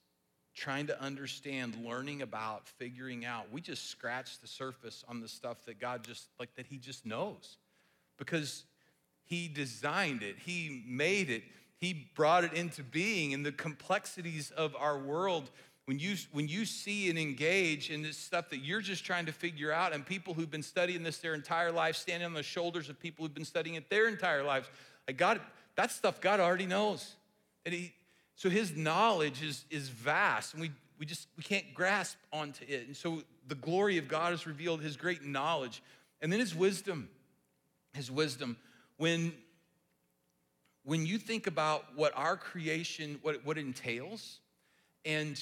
trying 0.54 0.86
to 0.86 0.98
understand, 1.02 1.76
learning 1.84 2.22
about, 2.22 2.68
figuring 2.68 3.26
out. 3.26 3.52
We 3.52 3.60
just 3.60 3.90
scratch 3.90 4.38
the 4.38 4.46
surface 4.46 5.04
on 5.08 5.20
the 5.20 5.28
stuff 5.28 5.64
that 5.66 5.78
God 5.78 6.04
just, 6.04 6.28
like, 6.38 6.54
that 6.54 6.66
He 6.66 6.78
just 6.78 7.04
knows 7.04 7.58
because 8.18 8.64
He 9.24 9.48
designed 9.48 10.22
it, 10.22 10.36
He 10.38 10.82
made 10.86 11.30
it, 11.30 11.42
He 11.78 12.08
brought 12.14 12.44
it 12.44 12.52
into 12.52 12.82
being. 12.82 13.34
And 13.34 13.44
the 13.44 13.52
complexities 13.52 14.50
of 14.52 14.74
our 14.76 14.98
world, 14.98 15.50
when 15.86 15.98
you, 15.98 16.16
when 16.32 16.48
you 16.48 16.64
see 16.64 17.10
and 17.10 17.18
engage 17.18 17.90
in 17.90 18.02
this 18.02 18.16
stuff 18.16 18.50
that 18.50 18.58
you're 18.58 18.80
just 18.80 19.04
trying 19.04 19.26
to 19.26 19.32
figure 19.32 19.72
out, 19.72 19.92
and 19.92 20.06
people 20.06 20.34
who've 20.34 20.50
been 20.50 20.62
studying 20.62 21.02
this 21.02 21.18
their 21.18 21.34
entire 21.34 21.72
life, 21.72 21.96
standing 21.96 22.26
on 22.26 22.34
the 22.34 22.42
shoulders 22.42 22.88
of 22.88 23.00
people 23.00 23.24
who've 23.24 23.34
been 23.34 23.44
studying 23.44 23.76
it 23.76 23.90
their 23.90 24.08
entire 24.08 24.42
lives, 24.42 24.68
like 25.08 25.16
God, 25.16 25.40
that 25.76 25.90
stuff 25.90 26.20
God 26.20 26.40
already 26.40 26.66
knows. 26.66 27.16
And 27.64 27.74
he, 27.74 27.92
so 28.36 28.48
his 28.48 28.76
knowledge 28.76 29.42
is, 29.42 29.64
is 29.70 29.88
vast, 29.88 30.54
and 30.54 30.62
we, 30.62 30.70
we 30.98 31.06
just 31.06 31.28
we 31.36 31.42
can't 31.42 31.74
grasp 31.74 32.16
onto 32.32 32.64
it. 32.66 32.86
And 32.86 32.96
so 32.96 33.22
the 33.48 33.54
glory 33.54 33.98
of 33.98 34.08
God 34.08 34.32
is 34.32 34.46
revealed, 34.46 34.82
his 34.82 34.96
great 34.96 35.24
knowledge, 35.24 35.82
and 36.20 36.32
then 36.32 36.40
his 36.40 36.54
wisdom. 36.54 37.08
His 37.94 38.10
wisdom. 38.10 38.56
When, 38.96 39.32
when 40.84 41.06
you 41.06 41.18
think 41.18 41.46
about 41.46 41.84
what 41.96 42.12
our 42.16 42.36
creation, 42.36 43.18
what, 43.22 43.44
what 43.44 43.58
it 43.58 43.62
entails, 43.62 44.40
and 45.04 45.38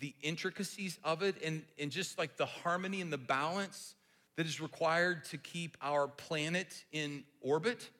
the 0.00 0.14
intricacies 0.22 0.98
of 1.04 1.22
it, 1.22 1.36
and, 1.44 1.62
and 1.78 1.90
just 1.90 2.18
like 2.18 2.36
the 2.36 2.46
harmony 2.46 3.00
and 3.00 3.12
the 3.12 3.18
balance 3.18 3.94
that 4.36 4.46
is 4.46 4.60
required 4.60 5.24
to 5.26 5.38
keep 5.38 5.76
our 5.82 6.06
planet 6.06 6.84
in 6.92 7.24
orbit, 7.40 7.90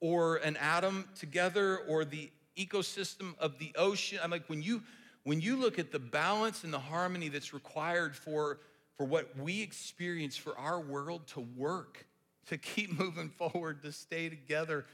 or 0.00 0.36
an 0.36 0.56
atom 0.56 1.08
together, 1.18 1.78
or 1.88 2.04
the 2.04 2.30
ecosystem 2.56 3.34
of 3.38 3.58
the 3.58 3.72
ocean. 3.76 4.18
I'm 4.22 4.30
like, 4.30 4.48
when 4.48 4.62
you 4.62 4.82
when 5.24 5.40
you 5.40 5.56
look 5.56 5.78
at 5.78 5.92
the 5.92 5.98
balance 5.98 6.64
and 6.64 6.72
the 6.72 6.80
harmony 6.80 7.28
that's 7.28 7.54
required 7.54 8.16
for, 8.16 8.58
for 8.96 9.06
what 9.06 9.38
we 9.38 9.62
experience 9.62 10.36
for 10.36 10.58
our 10.58 10.80
world 10.80 11.26
to 11.28 11.40
work, 11.56 12.06
to 12.46 12.58
keep 12.58 12.98
moving 12.98 13.28
forward, 13.30 13.82
to 13.82 13.92
stay 13.92 14.28
together, 14.28 14.84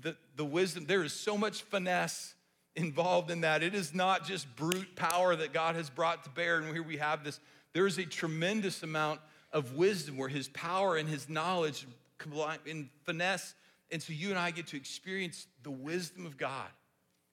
the, 0.00 0.16
the 0.36 0.44
wisdom, 0.44 0.86
there 0.86 1.04
is 1.04 1.12
so 1.12 1.36
much 1.36 1.62
finesse 1.62 2.34
involved 2.76 3.30
in 3.30 3.42
that. 3.42 3.62
It 3.62 3.74
is 3.74 3.94
not 3.94 4.24
just 4.24 4.54
brute 4.56 4.96
power 4.96 5.36
that 5.36 5.52
God 5.52 5.74
has 5.74 5.90
brought 5.90 6.24
to 6.24 6.30
bear, 6.30 6.58
and 6.58 6.72
here 6.72 6.82
we 6.82 6.96
have 6.96 7.24
this. 7.24 7.40
There 7.72 7.86
is 7.86 7.98
a 7.98 8.04
tremendous 8.04 8.82
amount 8.82 9.20
of 9.52 9.76
wisdom 9.76 10.16
where 10.16 10.28
his 10.28 10.48
power 10.48 10.96
and 10.96 11.08
his 11.08 11.28
knowledge 11.28 11.86
combine 12.18 12.58
in 12.66 12.88
finesse. 13.04 13.54
And 13.90 14.02
so 14.02 14.12
you 14.12 14.30
and 14.30 14.38
I 14.38 14.50
get 14.50 14.68
to 14.68 14.76
experience 14.76 15.46
the 15.62 15.70
wisdom 15.70 16.26
of 16.26 16.36
God 16.36 16.68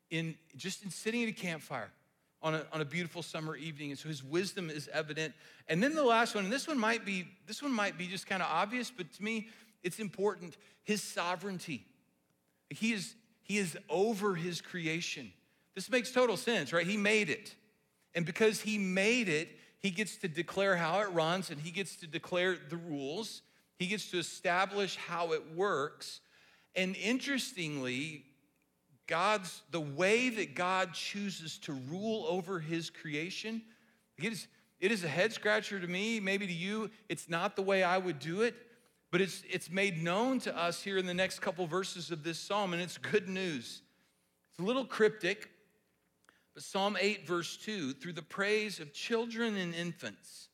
in 0.10 0.36
just 0.56 0.84
in 0.84 0.90
sitting 0.90 1.24
at 1.24 1.30
a 1.30 1.34
campfire 1.34 1.92
on 2.42 2.56
a, 2.56 2.66
on 2.72 2.82
a 2.82 2.86
beautiful 2.86 3.22
summer 3.22 3.56
evening. 3.56 3.92
And 3.92 4.00
so 4.00 4.10
his 4.10 4.24
wisdom 4.24 4.70
is 4.70 4.90
evident. 4.94 5.34
And 5.68 5.82
then 5.82 5.96
the 5.96 6.04
last 6.04 6.36
one, 6.36 6.44
and 6.44 6.54
this 6.54 6.68
one 6.68 6.78
might 6.78 7.06
be, 7.06 7.28
this 7.48 7.62
one 7.62 7.72
might 7.72 7.98
be 7.98 8.08
just 8.08 8.28
kind 8.28 8.42
of 8.42 8.50
obvious, 8.52 8.92
but 8.96 9.12
to 9.14 9.24
me, 9.24 9.50
it's 9.84 10.00
important. 10.00 10.58
His 10.84 11.02
sovereignty. 11.02 11.86
He 12.70 12.94
is, 12.94 13.16
he 13.42 13.58
is 13.58 13.78
over 13.90 14.36
his 14.36 14.62
creation. 14.62 15.32
This 15.76 15.90
makes 15.90 16.12
total 16.12 16.38
sense, 16.38 16.74
right? 16.74 16.86
He 16.86 16.98
made 16.98 17.30
it. 17.30 17.56
And 18.14 18.26
because 18.26 18.62
he 18.62 18.78
made 18.78 19.30
it, 19.30 19.50
he 19.80 19.92
gets 19.92 20.18
to 20.18 20.28
declare 20.28 20.76
how 20.76 21.00
it 21.02 21.12
runs 21.12 21.50
and 21.50 21.62
he 21.62 21.72
gets 21.72 21.96
to 21.98 22.08
declare 22.08 22.58
the 22.70 22.78
rules. 22.78 23.42
He 23.78 23.88
gets 23.88 24.10
to 24.12 24.18
establish 24.18 24.96
how 24.96 25.34
it 25.34 25.56
works. 25.56 26.20
And 26.76 26.96
interestingly, 26.96 28.26
God's, 29.08 29.64
the 29.72 29.82
way 29.82 30.30
that 30.30 30.54
God 30.54 30.94
chooses 30.94 31.58
to 31.60 31.74
rule 31.74 32.26
over 32.28 32.60
his 32.60 32.90
creation, 32.90 33.62
it 34.18 34.34
is, 34.34 34.48
it 34.80 34.92
is 34.92 35.04
a 35.04 35.08
head 35.08 35.34
scratcher 35.34 35.80
to 35.80 35.88
me, 35.88 36.20
maybe 36.20 36.46
to 36.46 36.54
you. 36.54 36.92
It's 37.10 37.30
not 37.30 37.56
the 37.56 37.62
way 37.62 37.84
I 37.84 37.98
would 37.98 38.20
do 38.20 38.42
it, 38.42 38.56
but 39.12 39.22
it's, 39.22 39.44
it's 39.50 39.72
made 39.72 40.04
known 40.04 40.40
to 40.42 40.56
us 40.56 40.84
here 40.84 40.98
in 40.98 41.06
the 41.06 41.14
next 41.14 41.40
couple 41.40 41.66
verses 41.66 42.12
of 42.12 42.24
this 42.24 42.38
psalm, 42.38 42.74
and 42.74 42.82
it's 42.82 42.98
good 42.98 43.30
news. 43.30 43.82
It's 44.52 44.60
a 44.60 44.64
little 44.64 44.86
cryptic, 44.86 45.50
but 46.54 46.64
Psalm 46.64 46.98
8, 47.00 47.26
verse 47.26 47.56
2 47.58 47.94
through 47.94 48.14
the 48.14 48.22
praise 48.22 48.80
of 48.80 48.92
children 48.92 49.56
and 49.56 49.74
infants, 49.74 50.50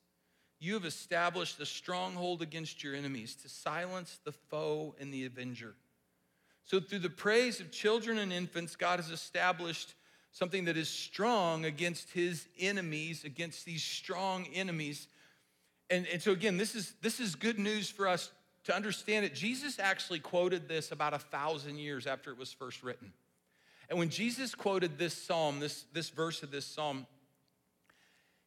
you 0.60 0.74
have 0.74 0.84
established 0.84 1.58
a 1.60 1.66
stronghold 1.66 2.40
against 2.40 2.84
your 2.84 2.94
enemies 2.94 3.34
to 3.36 3.48
silence 3.48 4.20
the 4.24 4.32
foe 4.32 4.94
and 5.00 5.12
the 5.12 5.24
avenger. 5.26 5.74
So, 6.64 6.80
through 6.80 7.00
the 7.00 7.10
praise 7.10 7.60
of 7.60 7.70
children 7.70 8.18
and 8.18 8.32
infants, 8.32 8.74
God 8.76 8.98
has 8.98 9.10
established 9.10 9.94
something 10.32 10.64
that 10.64 10.76
is 10.76 10.88
strong 10.88 11.64
against 11.64 12.10
his 12.10 12.46
enemies, 12.58 13.24
against 13.24 13.64
these 13.64 13.84
strong 13.84 14.46
enemies. 14.54 15.08
And, 15.90 16.06
and 16.06 16.22
so, 16.22 16.32
again, 16.32 16.56
this 16.56 16.74
is, 16.74 16.94
this 17.02 17.20
is 17.20 17.34
good 17.34 17.58
news 17.58 17.90
for 17.90 18.08
us 18.08 18.30
to 18.64 18.74
understand 18.74 19.26
it. 19.26 19.34
Jesus 19.34 19.78
actually 19.78 20.18
quoted 20.18 20.66
this 20.66 20.90
about 20.90 21.12
a 21.12 21.18
thousand 21.18 21.78
years 21.78 22.06
after 22.06 22.30
it 22.30 22.38
was 22.38 22.52
first 22.52 22.82
written. 22.82 23.12
And 23.90 23.98
when 23.98 24.08
Jesus 24.08 24.54
quoted 24.54 24.98
this 24.98 25.14
psalm, 25.14 25.60
this, 25.60 25.84
this 25.92 26.08
verse 26.08 26.42
of 26.42 26.50
this 26.50 26.64
psalm, 26.64 27.06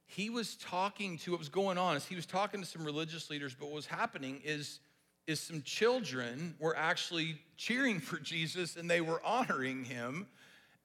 he 0.08 0.30
was 0.30 0.56
talking 0.56 1.18
to 1.20 1.32
what 1.32 1.40
was 1.40 1.50
going 1.50 1.78
on 1.78 1.98
is 1.98 2.06
he 2.06 2.16
was 2.16 2.26
talking 2.26 2.62
to 2.62 2.66
some 2.66 2.84
religious 2.84 3.30
leaders, 3.30 3.54
but 3.54 3.68
what 3.68 3.76
was 3.76 3.86
happening 3.86 4.42
is 4.44 4.80
is 5.28 5.42
some 5.42 5.62
children 5.62 6.56
were 6.58 6.76
actually 6.76 7.38
cheering 7.58 8.00
for 8.00 8.18
Jesus 8.18 8.78
and 8.78 8.90
they 8.90 9.02
were 9.02 9.22
honoring 9.26 9.84
him. 9.84 10.28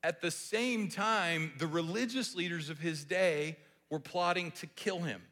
At 0.03 0.21
the 0.21 0.33
same 0.33 0.89
time, 0.89 1.53
the 1.59 1.69
religious 1.69 2.35
leaders 2.35 2.69
of 2.69 2.81
his 2.81 3.05
day 3.05 3.57
were 3.89 4.01
plotting 4.01 4.51
to 4.53 4.67
kill 4.67 4.99
him. 4.99 5.23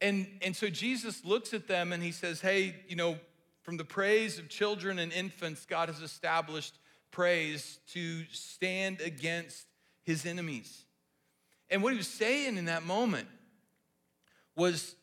And, 0.00 0.28
and 0.42 0.54
so 0.54 0.68
Jesus 0.68 1.24
looks 1.24 1.52
at 1.52 1.66
them 1.66 1.92
and 1.92 2.02
he 2.02 2.12
says, 2.12 2.40
Hey, 2.40 2.76
you 2.88 2.94
know, 2.94 3.18
from 3.62 3.76
the 3.78 3.84
praise 3.84 4.38
of 4.38 4.48
children 4.48 4.98
and 4.98 5.12
infants, 5.12 5.66
God 5.66 5.88
has 5.88 6.00
established 6.00 6.78
praise 7.10 7.78
to 7.92 8.24
stand 8.30 9.00
against 9.00 9.66
his 10.02 10.26
enemies. 10.26 10.84
And 11.70 11.82
what 11.82 11.92
he 11.92 11.96
was 11.96 12.06
saying 12.06 12.58
in 12.58 12.66
that 12.66 12.84
moment 12.84 13.26
was 14.56 14.94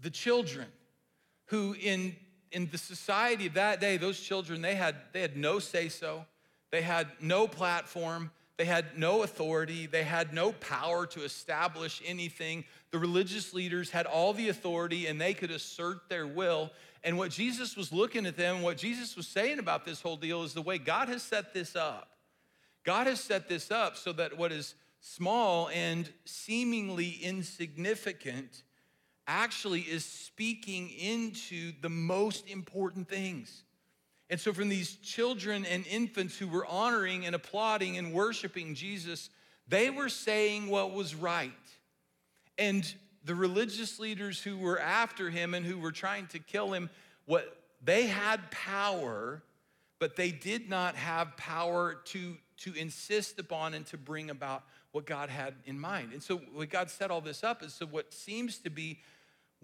the 0.00 0.10
children 0.10 0.66
who, 1.46 1.74
in 1.80 2.14
in 2.52 2.68
the 2.70 2.78
society 2.78 3.46
of 3.46 3.54
that 3.54 3.80
day, 3.80 3.96
those 3.96 4.20
children, 4.20 4.62
they 4.62 4.74
had, 4.74 4.96
they 5.12 5.20
had 5.20 5.36
no 5.36 5.58
say 5.58 5.88
so, 5.88 6.24
they 6.70 6.82
had 6.82 7.08
no 7.20 7.46
platform, 7.46 8.30
they 8.56 8.64
had 8.64 8.96
no 8.96 9.22
authority, 9.22 9.86
they 9.86 10.02
had 10.02 10.32
no 10.32 10.52
power 10.52 11.06
to 11.06 11.24
establish 11.24 12.00
anything. 12.06 12.64
The 12.90 12.98
religious 12.98 13.52
leaders 13.52 13.90
had 13.90 14.06
all 14.06 14.32
the 14.32 14.48
authority 14.48 15.06
and 15.06 15.20
they 15.20 15.34
could 15.34 15.50
assert 15.50 16.08
their 16.08 16.26
will. 16.26 16.70
And 17.04 17.18
what 17.18 17.30
Jesus 17.30 17.76
was 17.76 17.92
looking 17.92 18.24
at 18.24 18.36
them, 18.36 18.62
what 18.62 18.78
Jesus 18.78 19.16
was 19.16 19.28
saying 19.28 19.58
about 19.58 19.84
this 19.84 20.00
whole 20.00 20.16
deal 20.16 20.42
is 20.42 20.54
the 20.54 20.62
way 20.62 20.78
God 20.78 21.08
has 21.08 21.22
set 21.22 21.52
this 21.52 21.76
up. 21.76 22.08
God 22.84 23.06
has 23.06 23.20
set 23.20 23.48
this 23.48 23.70
up 23.70 23.96
so 23.96 24.12
that 24.12 24.38
what 24.38 24.52
is 24.52 24.74
small 25.00 25.68
and 25.68 26.10
seemingly 26.24 27.10
insignificant 27.10 28.62
actually 29.26 29.80
is 29.82 30.04
speaking 30.04 30.90
into 30.90 31.72
the 31.80 31.88
most 31.88 32.48
important 32.48 33.08
things. 33.08 33.62
And 34.28 34.40
so, 34.40 34.52
from 34.52 34.68
these 34.68 34.96
children 34.96 35.64
and 35.64 35.86
infants 35.86 36.36
who 36.36 36.48
were 36.48 36.66
honoring 36.66 37.26
and 37.26 37.34
applauding 37.34 37.96
and 37.96 38.12
worshiping 38.12 38.74
Jesus, 38.74 39.30
they 39.68 39.90
were 39.90 40.08
saying 40.08 40.68
what 40.68 40.92
was 40.92 41.14
right. 41.14 41.52
And 42.58 42.92
the 43.24 43.34
religious 43.34 43.98
leaders 43.98 44.40
who 44.40 44.56
were 44.58 44.80
after 44.80 45.30
him 45.30 45.54
and 45.54 45.64
who 45.64 45.78
were 45.78 45.92
trying 45.92 46.26
to 46.28 46.38
kill 46.38 46.72
him, 46.72 46.90
what 47.26 47.56
they 47.84 48.06
had 48.06 48.50
power, 48.50 49.42
but 49.98 50.16
they 50.16 50.30
did 50.30 50.68
not 50.68 50.96
have 50.96 51.36
power 51.36 51.98
to, 52.06 52.36
to 52.58 52.74
insist 52.74 53.38
upon 53.38 53.74
and 53.74 53.86
to 53.86 53.96
bring 53.96 54.30
about 54.30 54.64
what 54.92 55.06
God 55.06 55.28
had 55.28 55.54
in 55.66 55.78
mind. 55.78 56.12
And 56.12 56.22
so, 56.22 56.38
what 56.54 56.70
God 56.70 56.90
set 56.90 57.10
all 57.10 57.20
this 57.20 57.44
up 57.44 57.62
is 57.62 57.74
so 57.74 57.86
what 57.86 58.12
seems 58.12 58.58
to 58.58 58.70
be 58.70 58.98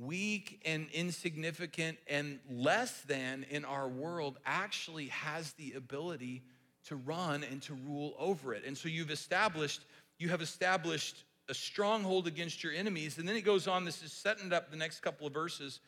weak 0.05 0.61
and 0.65 0.89
insignificant 0.93 1.99
and 2.09 2.39
less 2.51 3.01
than 3.03 3.45
in 3.51 3.65
our 3.65 3.89
world 3.89 4.39
actually 4.45 5.07
has 5.09 5.53
the 5.55 5.73
ability 5.73 6.43
to 6.89 6.97
run 6.97 7.45
and 7.45 7.63
to 7.63 7.75
rule 7.75 8.15
over 8.19 8.55
it. 8.55 8.65
And 8.67 8.77
so 8.77 8.89
you've 8.89 9.11
established, 9.11 9.83
you 10.19 10.29
have 10.29 10.43
established 10.43 11.25
a 11.49 11.55
stronghold 11.55 12.27
against 12.27 12.63
your 12.63 12.73
enemies. 12.73 13.19
And 13.19 13.29
then 13.29 13.37
it 13.37 13.43
goes 13.43 13.69
on, 13.69 13.85
this 13.85 14.03
is 14.03 14.13
setting 14.13 14.53
up 14.53 14.71
the 14.71 14.77
next 14.77 15.01
couple 15.01 15.27
of 15.27 15.33
verses. 15.33 15.81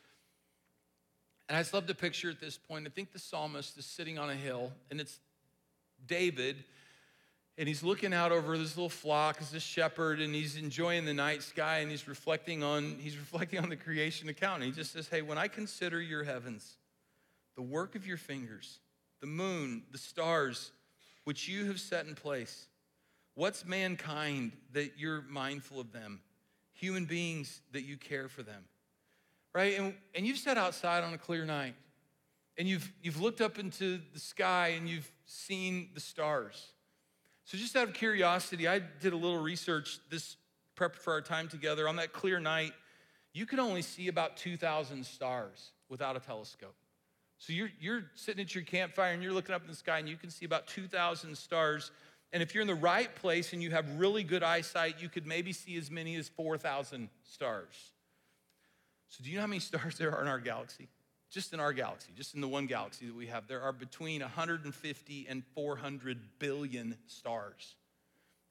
And 1.49 1.56
I 1.56 1.61
just 1.61 1.75
love 1.75 1.87
to 1.87 1.94
picture 1.94 2.30
at 2.30 2.40
this 2.40 2.56
point, 2.56 2.87
I 2.87 2.90
think 2.90 3.12
the 3.12 3.18
psalmist 3.18 3.76
is 3.76 3.87
sitting 3.87 4.18
on 4.18 4.30
a 4.30 4.35
hill, 4.35 4.73
and 4.90 5.00
it's 5.00 5.21
David 6.06 6.64
and 7.56 7.68
he's 7.68 7.82
looking 7.82 8.12
out 8.12 8.32
over 8.32 8.58
this 8.58 8.76
little 8.76 8.88
flock 8.88 9.38
as 9.40 9.54
a 9.54 9.61
shepherd 9.61 10.20
and 10.20 10.34
he's 10.34 10.56
enjoying 10.56 11.04
the 11.04 11.14
night 11.14 11.42
sky 11.42 11.78
and 11.78 11.90
he's 11.90 12.08
reflecting 12.08 12.62
on 12.62 12.96
he's 12.99 13.16
reflecting 13.25 13.61
on 13.61 13.68
the 13.68 13.76
creation 13.76 14.28
account 14.28 14.62
and 14.62 14.64
he 14.64 14.73
just 14.73 14.92
says 14.92 15.08
hey 15.08 15.23
when 15.23 15.38
i 15.38 15.49
consider 15.49 16.00
your 16.00 16.25
heavens 16.25 16.76
the 17.56 17.62
work 17.62 17.94
of 17.94 18.06
your 18.06 18.16
fingers 18.16 18.80
the 19.25 19.30
moon, 19.30 19.84
the 19.90 19.96
stars, 19.96 20.70
which 21.25 21.49
you 21.49 21.64
have 21.64 21.80
set 21.80 22.04
in 22.04 22.14
place. 22.14 22.66
What's 23.37 23.64
mankind 23.64 24.52
that 24.75 24.99
you're 24.99 25.23
mindful 25.23 25.80
of 25.80 25.92
them? 25.92 26.20
Human 26.75 27.06
beings 27.06 27.62
that 27.73 27.84
you 27.84 27.96
care 27.96 28.28
for 28.28 28.42
them. 28.42 28.64
Right? 29.54 29.78
And, 29.78 29.94
and 30.14 30.26
you've 30.26 30.37
sat 30.37 30.58
outside 30.58 31.04
on 31.04 31.14
a 31.14 31.18
clear 31.18 31.46
night 31.46 31.75
and 32.58 32.68
you've, 32.68 32.92
you've 33.02 33.18
looked 33.18 33.40
up 33.40 33.58
into 33.58 33.99
the 34.12 34.20
sky 34.20 34.75
and 34.76 34.87
you've 34.87 35.11
seen 35.25 35.88
the 35.94 36.00
stars. 36.00 36.74
So, 37.44 37.58
just 37.58 37.76
out 37.76 37.88
of 37.88 37.94
curiosity, 37.94 38.66
I 38.66 38.78
did 38.78 39.12
a 39.12 39.16
little 39.16 39.40
research 39.42 39.98
this 40.10 40.36
prep 40.74 40.96
for 40.96 41.12
our 41.12 41.20
time 41.20 41.48
together. 41.48 41.86
On 41.88 41.96
that 41.96 42.12
clear 42.12 42.40
night, 42.40 42.72
you 43.32 43.44
could 43.44 43.58
only 43.58 43.82
see 43.82 44.08
about 44.08 44.36
2,000 44.36 45.04
stars 45.04 45.72
without 45.88 46.16
a 46.16 46.20
telescope. 46.20 46.74
So, 47.38 47.52
you're, 47.52 47.70
you're 47.78 48.04
sitting 48.14 48.42
at 48.42 48.54
your 48.54 48.64
campfire 48.64 49.12
and 49.12 49.22
you're 49.22 49.32
looking 49.32 49.54
up 49.54 49.62
in 49.62 49.68
the 49.68 49.76
sky 49.76 49.98
and 49.98 50.08
you 50.08 50.16
can 50.16 50.30
see 50.30 50.46
about 50.46 50.66
2,000 50.68 51.36
stars. 51.36 51.90
And 52.32 52.42
if 52.42 52.54
you're 52.54 52.62
in 52.62 52.68
the 52.68 52.74
right 52.74 53.14
place 53.14 53.52
and 53.52 53.62
you 53.62 53.70
have 53.72 53.98
really 53.98 54.24
good 54.24 54.42
eyesight, 54.42 55.00
you 55.00 55.10
could 55.10 55.26
maybe 55.26 55.52
see 55.52 55.76
as 55.76 55.90
many 55.90 56.16
as 56.16 56.28
4,000 56.30 57.10
stars. 57.24 57.92
So, 59.08 59.22
do 59.22 59.28
you 59.28 59.36
know 59.36 59.42
how 59.42 59.48
many 59.48 59.60
stars 59.60 59.98
there 59.98 60.14
are 60.16 60.22
in 60.22 60.28
our 60.28 60.40
galaxy? 60.40 60.88
Just 61.35 61.53
in 61.53 61.59
our 61.59 61.73
galaxy, 61.73 62.12
just 62.17 62.35
in 62.35 62.41
the 62.41 62.49
one 62.49 62.67
galaxy 62.67 63.07
that 63.07 63.14
we 63.14 63.26
have, 63.26 63.49
there 63.49 63.61
are 63.61 63.73
between 63.73 64.21
150 64.21 65.26
and 65.29 65.43
400 65.55 66.19
billion 66.38 66.97
stars. 67.09 67.75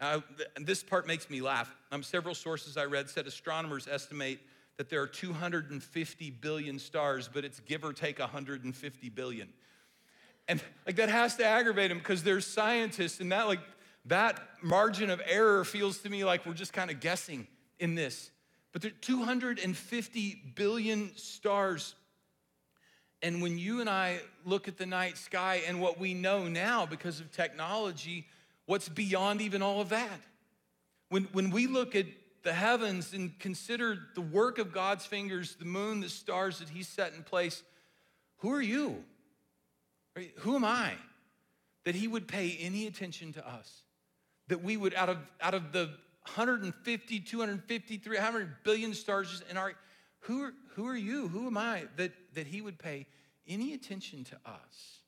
Now, 0.01 0.21
this 0.59 0.83
part 0.83 1.07
makes 1.07 1.29
me 1.29 1.39
laugh. 1.39 1.73
Um, 1.93 2.03
several 2.03 2.35
sources 2.35 2.75
I 2.75 2.83
read 2.83 3.09
said 3.09 3.25
astronomers 3.25 3.87
estimate 3.87 4.39
that 4.75 4.89
there 4.89 5.01
are 5.01 5.07
250 5.07 6.29
billion 6.31 6.77
stars, 6.77 7.29
but 7.33 7.45
it's 7.45 7.61
give 7.61 7.85
or 7.85 7.93
take 7.93 8.19
150 8.19 9.09
billion. 9.09 9.47
And 10.49 10.61
like 10.85 10.97
that 10.97 11.07
has 11.07 11.37
to 11.37 11.45
aggravate 11.45 11.89
them 11.89 11.99
because 11.99 12.23
there's 12.23 12.45
scientists, 12.45 13.21
and 13.21 13.31
that 13.31 13.47
like 13.47 13.61
that 14.05 14.41
margin 14.61 15.09
of 15.09 15.21
error 15.25 15.63
feels 15.63 15.99
to 15.99 16.09
me 16.09 16.25
like 16.25 16.45
we're 16.45 16.53
just 16.53 16.73
kind 16.73 16.91
of 16.91 16.99
guessing 16.99 17.47
in 17.79 17.95
this. 17.95 18.29
But 18.73 18.81
there 18.81 18.91
are 18.91 19.01
250 19.01 20.41
billion 20.55 21.15
stars 21.15 21.95
and 23.23 23.41
when 23.41 23.57
you 23.57 23.79
and 23.79 23.89
I 23.89 24.19
look 24.43 24.67
at 24.67 24.77
the 24.77 24.85
night 24.85 25.17
sky 25.17 25.61
and 25.65 25.79
what 25.79 25.97
we 25.97 26.13
know 26.13 26.49
now 26.49 26.85
because 26.85 27.21
of 27.21 27.31
technology, 27.31 28.27
what's 28.65 28.89
beyond 28.89 29.41
even 29.41 29.61
all 29.61 29.79
of 29.79 29.89
that? 29.89 30.19
When, 31.07 31.23
when 31.31 31.49
we 31.49 31.67
look 31.67 31.95
at 31.95 32.05
the 32.43 32.51
heavens 32.51 33.13
and 33.13 33.39
consider 33.39 33.97
the 34.13 34.21
work 34.21 34.57
of 34.57 34.73
God's 34.73 35.05
fingers, 35.05 35.55
the 35.55 35.63
moon, 35.63 36.01
the 36.01 36.09
stars 36.09 36.59
that 36.59 36.67
He's 36.67 36.89
set 36.89 37.13
in 37.13 37.23
place, 37.23 37.63
who 38.39 38.51
are 38.51 38.61
you? 38.61 39.01
Who 40.39 40.55
am 40.55 40.65
I 40.65 40.91
that 41.85 41.95
He 41.95 42.09
would 42.09 42.27
pay 42.27 42.57
any 42.59 42.87
attention 42.87 43.31
to 43.33 43.47
us? 43.47 43.83
That 44.49 44.61
we 44.61 44.75
would, 44.75 44.93
out 44.95 45.07
of, 45.07 45.17
out 45.39 45.53
of 45.53 45.71
the 45.71 45.85
150, 46.25 47.19
250, 47.21 47.97
300 47.97 48.63
billion 48.63 48.93
stars 48.93 49.41
in 49.49 49.55
our, 49.55 49.73
who 50.23 50.43
are, 50.43 50.53
who 50.75 50.87
are 50.87 50.95
you? 50.95 51.27
Who 51.27 51.47
am 51.47 51.57
I 51.57 51.85
that, 51.97 52.11
that 52.33 52.47
he 52.47 52.61
would 52.61 52.79
pay 52.79 53.07
any 53.47 53.73
attention 53.73 54.23
to 54.25 54.35
us? 54.45 54.99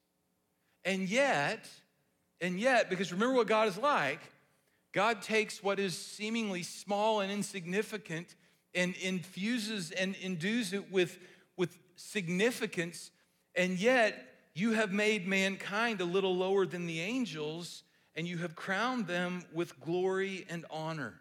And 0.84 1.10
yet, 1.10 1.68
and 2.42 2.60
yet, 2.60 2.90
because 2.90 3.12
remember 3.12 3.36
what 3.36 3.48
God 3.48 3.68
is 3.68 3.78
like, 3.78 4.20
God 4.92 5.22
takes 5.22 5.64
what 5.64 5.80
is 5.80 5.98
seemingly 5.98 6.64
small 6.64 7.22
and 7.22 7.32
insignificant 7.32 8.36
and 8.74 8.96
infuses 8.98 9.92
and 9.92 10.16
endues 10.22 10.74
it 10.74 10.92
with, 10.92 11.18
with 11.56 11.78
significance, 11.96 13.12
and 13.56 13.80
yet 13.80 14.34
you 14.54 14.74
have 14.74 14.92
made 14.92 15.28
mankind 15.28 16.02
a 16.02 16.06
little 16.06 16.36
lower 16.36 16.66
than 16.66 16.88
the 16.88 17.00
angels, 17.00 17.84
and 18.16 18.28
you 18.28 18.38
have 18.40 18.56
crowned 18.56 19.08
them 19.08 19.44
with 19.54 19.80
glory 19.80 20.46
and 20.50 20.66
honor. 20.70 21.14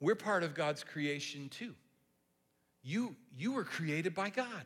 We're 0.00 0.14
part 0.14 0.44
of 0.44 0.54
God's 0.54 0.84
creation 0.84 1.48
too. 1.48 1.74
You, 2.84 3.16
you 3.36 3.52
were 3.52 3.64
created 3.64 4.14
by 4.14 4.30
God. 4.30 4.64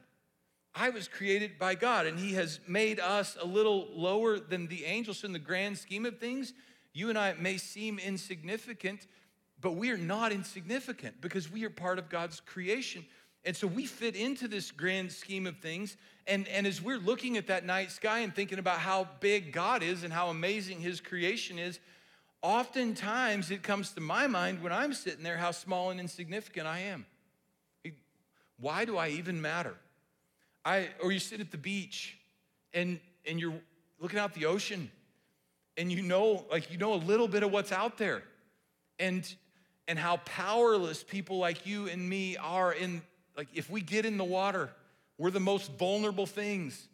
I 0.75 0.91
was 0.91 1.09
created 1.09 1.59
by 1.59 1.75
God, 1.75 2.07
and 2.07 2.19
He 2.19 2.35
has 2.35 2.61
made 2.67 3.01
us 3.01 3.37
a 3.41 3.47
little 3.47 3.89
lower 3.95 4.39
than 4.39 4.67
the 4.67 4.85
angels. 4.85 5.25
In 5.25 5.33
the 5.33 5.39
grand 5.39 5.79
scheme 5.79 6.05
of 6.05 6.19
things, 6.19 6.53
you 6.93 7.09
and 7.09 7.19
I 7.19 7.33
may 7.35 7.57
seem 7.57 7.99
insignificant, 7.99 9.07
but 9.61 9.73
we 9.73 9.91
are 9.91 9.97
not 9.97 10.33
insignificant 10.33 11.21
because 11.21 11.51
we 11.51 11.65
are 11.65 11.71
part 11.71 11.99
of 11.99 12.09
God's 12.09 12.41
creation. 12.41 13.07
And 13.45 13.57
so 13.57 13.67
we 13.67 13.87
fit 13.87 14.15
into 14.15 14.49
this 14.49 14.71
grand 14.71 15.11
scheme 15.13 15.47
of 15.47 15.57
things. 15.59 15.97
And, 16.27 16.47
and 16.49 16.67
as 16.67 16.83
we're 16.83 16.99
looking 16.99 17.37
at 17.37 17.47
that 17.47 17.65
night 17.65 17.91
sky 17.91 18.21
and 18.21 18.35
thinking 18.35 18.59
about 18.59 18.79
how 18.79 19.09
big 19.21 19.53
God 19.53 19.83
is 19.83 20.03
and 20.03 20.13
how 20.13 20.29
amazing 20.29 20.81
His 20.81 21.01
creation 21.01 21.59
is, 21.59 21.79
oftentimes 22.43 23.51
it 23.51 23.63
comes 23.63 23.93
to 23.93 24.01
my 24.01 24.27
mind 24.27 24.63
when 24.63 24.73
I'm 24.73 24.93
sitting 24.93 25.23
there 25.23 25.39
how 25.39 25.53
small 25.53 25.91
and 25.91 26.01
insignificant 26.01 26.67
I 26.67 26.81
am. 26.81 27.07
Why 28.61 28.85
do 28.85 28.97
I 28.97 29.09
even 29.09 29.40
matter? 29.40 29.75
I, 30.64 30.88
or 31.03 31.12
you 31.12 31.18
sit 31.18 31.40
at 31.40 31.51
the 31.51 31.59
beach 31.59 32.18
and, 32.75 33.01
and 33.27 33.40
you're 33.40 33.55
looking 34.01 34.18
out 34.18 34.35
the 34.35 34.47
ocean 34.47 34.90
and 35.77 35.90
you 35.90 36.03
know, 36.03 36.44
like, 36.51 36.73
you 36.73 36.79
know 36.79 36.94
a 36.94 36.97
little 36.97 37.29
bit 37.29 37.42
of 37.42 37.53
what's 37.53 37.73
out 37.73 37.99
there 37.99 38.23
and, 38.99 39.33
and 39.87 39.99
how 39.99 40.18
powerless 40.18 41.05
people 41.05 41.38
like 41.38 41.66
you 41.66 41.88
and 41.88 42.09
me 42.09 42.37
are 42.37 42.73
in, 42.73 43.01
like, 43.37 43.49
if 43.55 43.71
we 43.71 43.81
get 43.81 44.05
in 44.05 44.16
the 44.16 44.25
water, 44.25 44.71
we're 45.16 45.31
the 45.31 45.40
most 45.40 45.71
vulnerable 45.79 46.27
things. 46.27 46.88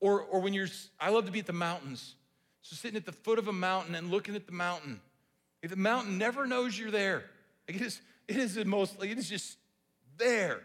Or, 0.00 0.20
or 0.22 0.40
when 0.40 0.52
you're, 0.52 0.68
I 1.00 1.10
love 1.10 1.26
to 1.26 1.32
be 1.32 1.38
at 1.38 1.46
the 1.46 1.52
mountains. 1.52 2.16
So 2.62 2.74
sitting 2.74 2.96
at 2.96 3.06
the 3.06 3.12
foot 3.12 3.38
of 3.38 3.46
a 3.48 3.52
mountain 3.52 3.94
and 3.94 4.10
looking 4.10 4.34
at 4.34 4.46
the 4.46 4.52
mountain. 4.52 5.00
The 5.62 5.76
mountain 5.76 6.18
never 6.18 6.46
knows 6.46 6.78
you're 6.78 6.90
there. 6.90 7.24
Like 7.68 7.80
it 7.80 7.82
is, 7.82 8.00
it 8.28 8.36
is 8.36 8.56
the 8.56 8.64
most, 8.64 9.00
like 9.00 9.10
it 9.10 9.18
is 9.18 9.28
just 9.28 9.56
there. 10.18 10.60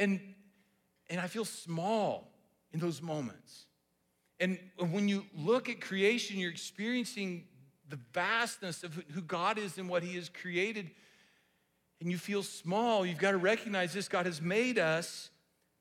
And, 0.00 0.20
and 1.08 1.20
I 1.20 1.28
feel 1.28 1.44
small 1.44 2.32
in 2.72 2.80
those 2.80 3.00
moments. 3.00 3.66
And 4.40 4.58
when 4.78 5.08
you 5.08 5.26
look 5.36 5.68
at 5.68 5.80
creation, 5.80 6.38
you're 6.38 6.50
experiencing 6.50 7.44
the 7.88 7.98
vastness 8.14 8.82
of 8.82 8.94
who 9.10 9.20
God 9.20 9.58
is 9.58 9.76
and 9.76 9.88
what 9.88 10.02
He 10.02 10.16
has 10.16 10.28
created, 10.28 10.90
and 12.00 12.10
you 12.10 12.16
feel 12.16 12.42
small. 12.42 13.04
You've 13.04 13.18
got 13.18 13.32
to 13.32 13.36
recognize 13.36 13.92
this 13.92 14.08
God 14.08 14.24
has 14.24 14.40
made 14.40 14.78
us 14.78 15.28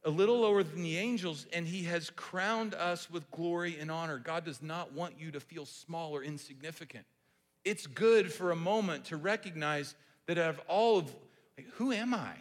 a 0.03 0.09
little 0.09 0.39
lower 0.39 0.63
than 0.63 0.83
the 0.83 0.97
angels, 0.97 1.45
and 1.53 1.65
He 1.67 1.83
has 1.83 2.09
crowned 2.09 2.73
us 2.73 3.09
with 3.09 3.29
glory 3.31 3.77
and 3.79 3.89
honor. 3.89 4.17
God 4.17 4.43
does 4.43 4.61
not 4.61 4.91
want 4.91 5.13
you 5.17 5.31
to 5.31 5.39
feel 5.39 5.65
small 5.65 6.11
or 6.11 6.23
insignificant. 6.23 7.05
It's 7.63 7.87
good 7.87 8.33
for 8.33 8.51
a 8.51 8.55
moment 8.55 9.05
to 9.05 9.17
recognize 9.17 9.95
that 10.25 10.37
out 10.37 10.49
of 10.49 10.61
all 10.67 10.97
of, 10.97 11.15
like, 11.57 11.67
who 11.75 11.91
am 11.91 12.13
I? 12.13 12.33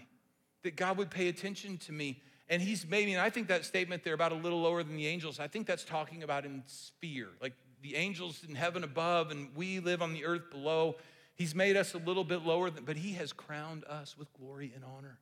That 0.69 0.77
God 0.77 0.99
would 0.99 1.11
pay 1.11 1.29
attention 1.29 1.79
to 1.79 1.93
me. 1.93 2.21
And 2.51 2.61
he's 2.61 2.87
maybe, 2.87 3.15
and 3.15 3.23
I 3.23 3.31
think 3.31 3.49
that 3.49 3.65
statement 3.65 4.05
there 4.05 4.13
about 4.13 4.33
a 4.33 4.35
little 4.35 4.61
lower 4.61 4.83
than 4.83 4.99
the 4.99 5.07
angels, 5.07 5.41
I 5.41 5.49
think 5.49 5.67
that's 5.67 5.83
talking 5.83 6.23
about 6.23 6.45
in 6.45 6.63
sphere, 6.67 7.29
like 7.41 7.55
the 7.81 7.97
angels 7.97 8.43
in 8.47 8.55
heaven 8.55 8.85
above 8.85 9.31
and 9.31 9.49
we 9.57 9.81
live 9.81 10.03
on 10.03 10.13
the 10.13 10.27
earth 10.27 10.51
below. 10.51 10.97
He's 11.37 11.55
made 11.55 11.75
us 11.75 11.95
a 11.95 11.99
little 11.99 12.23
bit 12.23 12.43
lower, 12.45 12.69
than, 12.69 12.85
but 12.85 12.99
he 12.99 13.15
has 13.15 13.33
crowned 13.33 13.85
us 13.87 14.19
with 14.19 14.31
glory 14.35 14.71
and 14.75 14.85
honor. 14.85 15.17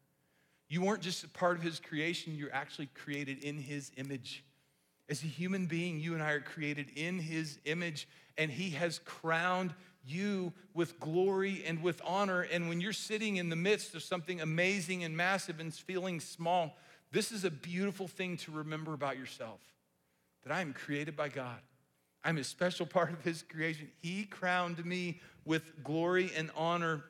You 0.68 0.82
weren't 0.82 1.00
just 1.00 1.22
a 1.22 1.28
part 1.28 1.56
of 1.56 1.62
his 1.62 1.78
creation, 1.78 2.34
you're 2.34 2.52
actually 2.52 2.88
created 2.92 3.44
in 3.44 3.56
his 3.56 3.92
image. 3.96 4.42
As 5.08 5.22
a 5.22 5.28
human 5.28 5.66
being, 5.66 6.00
you 6.00 6.14
and 6.14 6.22
I 6.24 6.32
are 6.32 6.40
created 6.40 6.88
in 6.96 7.20
his 7.20 7.60
image, 7.66 8.08
and 8.36 8.50
he 8.50 8.70
has 8.70 8.98
crowned 9.04 9.74
you 10.06 10.52
with 10.74 10.98
glory 11.00 11.62
and 11.66 11.82
with 11.82 12.00
honor. 12.04 12.42
And 12.42 12.68
when 12.68 12.80
you're 12.80 12.92
sitting 12.92 13.36
in 13.36 13.48
the 13.48 13.56
midst 13.56 13.94
of 13.94 14.02
something 14.02 14.40
amazing 14.40 15.04
and 15.04 15.16
massive 15.16 15.60
and 15.60 15.74
feeling 15.74 16.20
small, 16.20 16.76
this 17.12 17.32
is 17.32 17.44
a 17.44 17.50
beautiful 17.50 18.08
thing 18.08 18.36
to 18.38 18.52
remember 18.52 18.94
about 18.94 19.18
yourself 19.18 19.60
that 20.44 20.52
I 20.52 20.60
am 20.60 20.72
created 20.72 21.16
by 21.16 21.28
God. 21.28 21.58
I'm 22.24 22.38
a 22.38 22.44
special 22.44 22.86
part 22.86 23.12
of 23.12 23.22
His 23.22 23.42
creation. 23.42 23.88
He 24.00 24.24
crowned 24.24 24.84
me 24.84 25.20
with 25.44 25.82
glory 25.84 26.30
and 26.36 26.50
honor. 26.56 27.04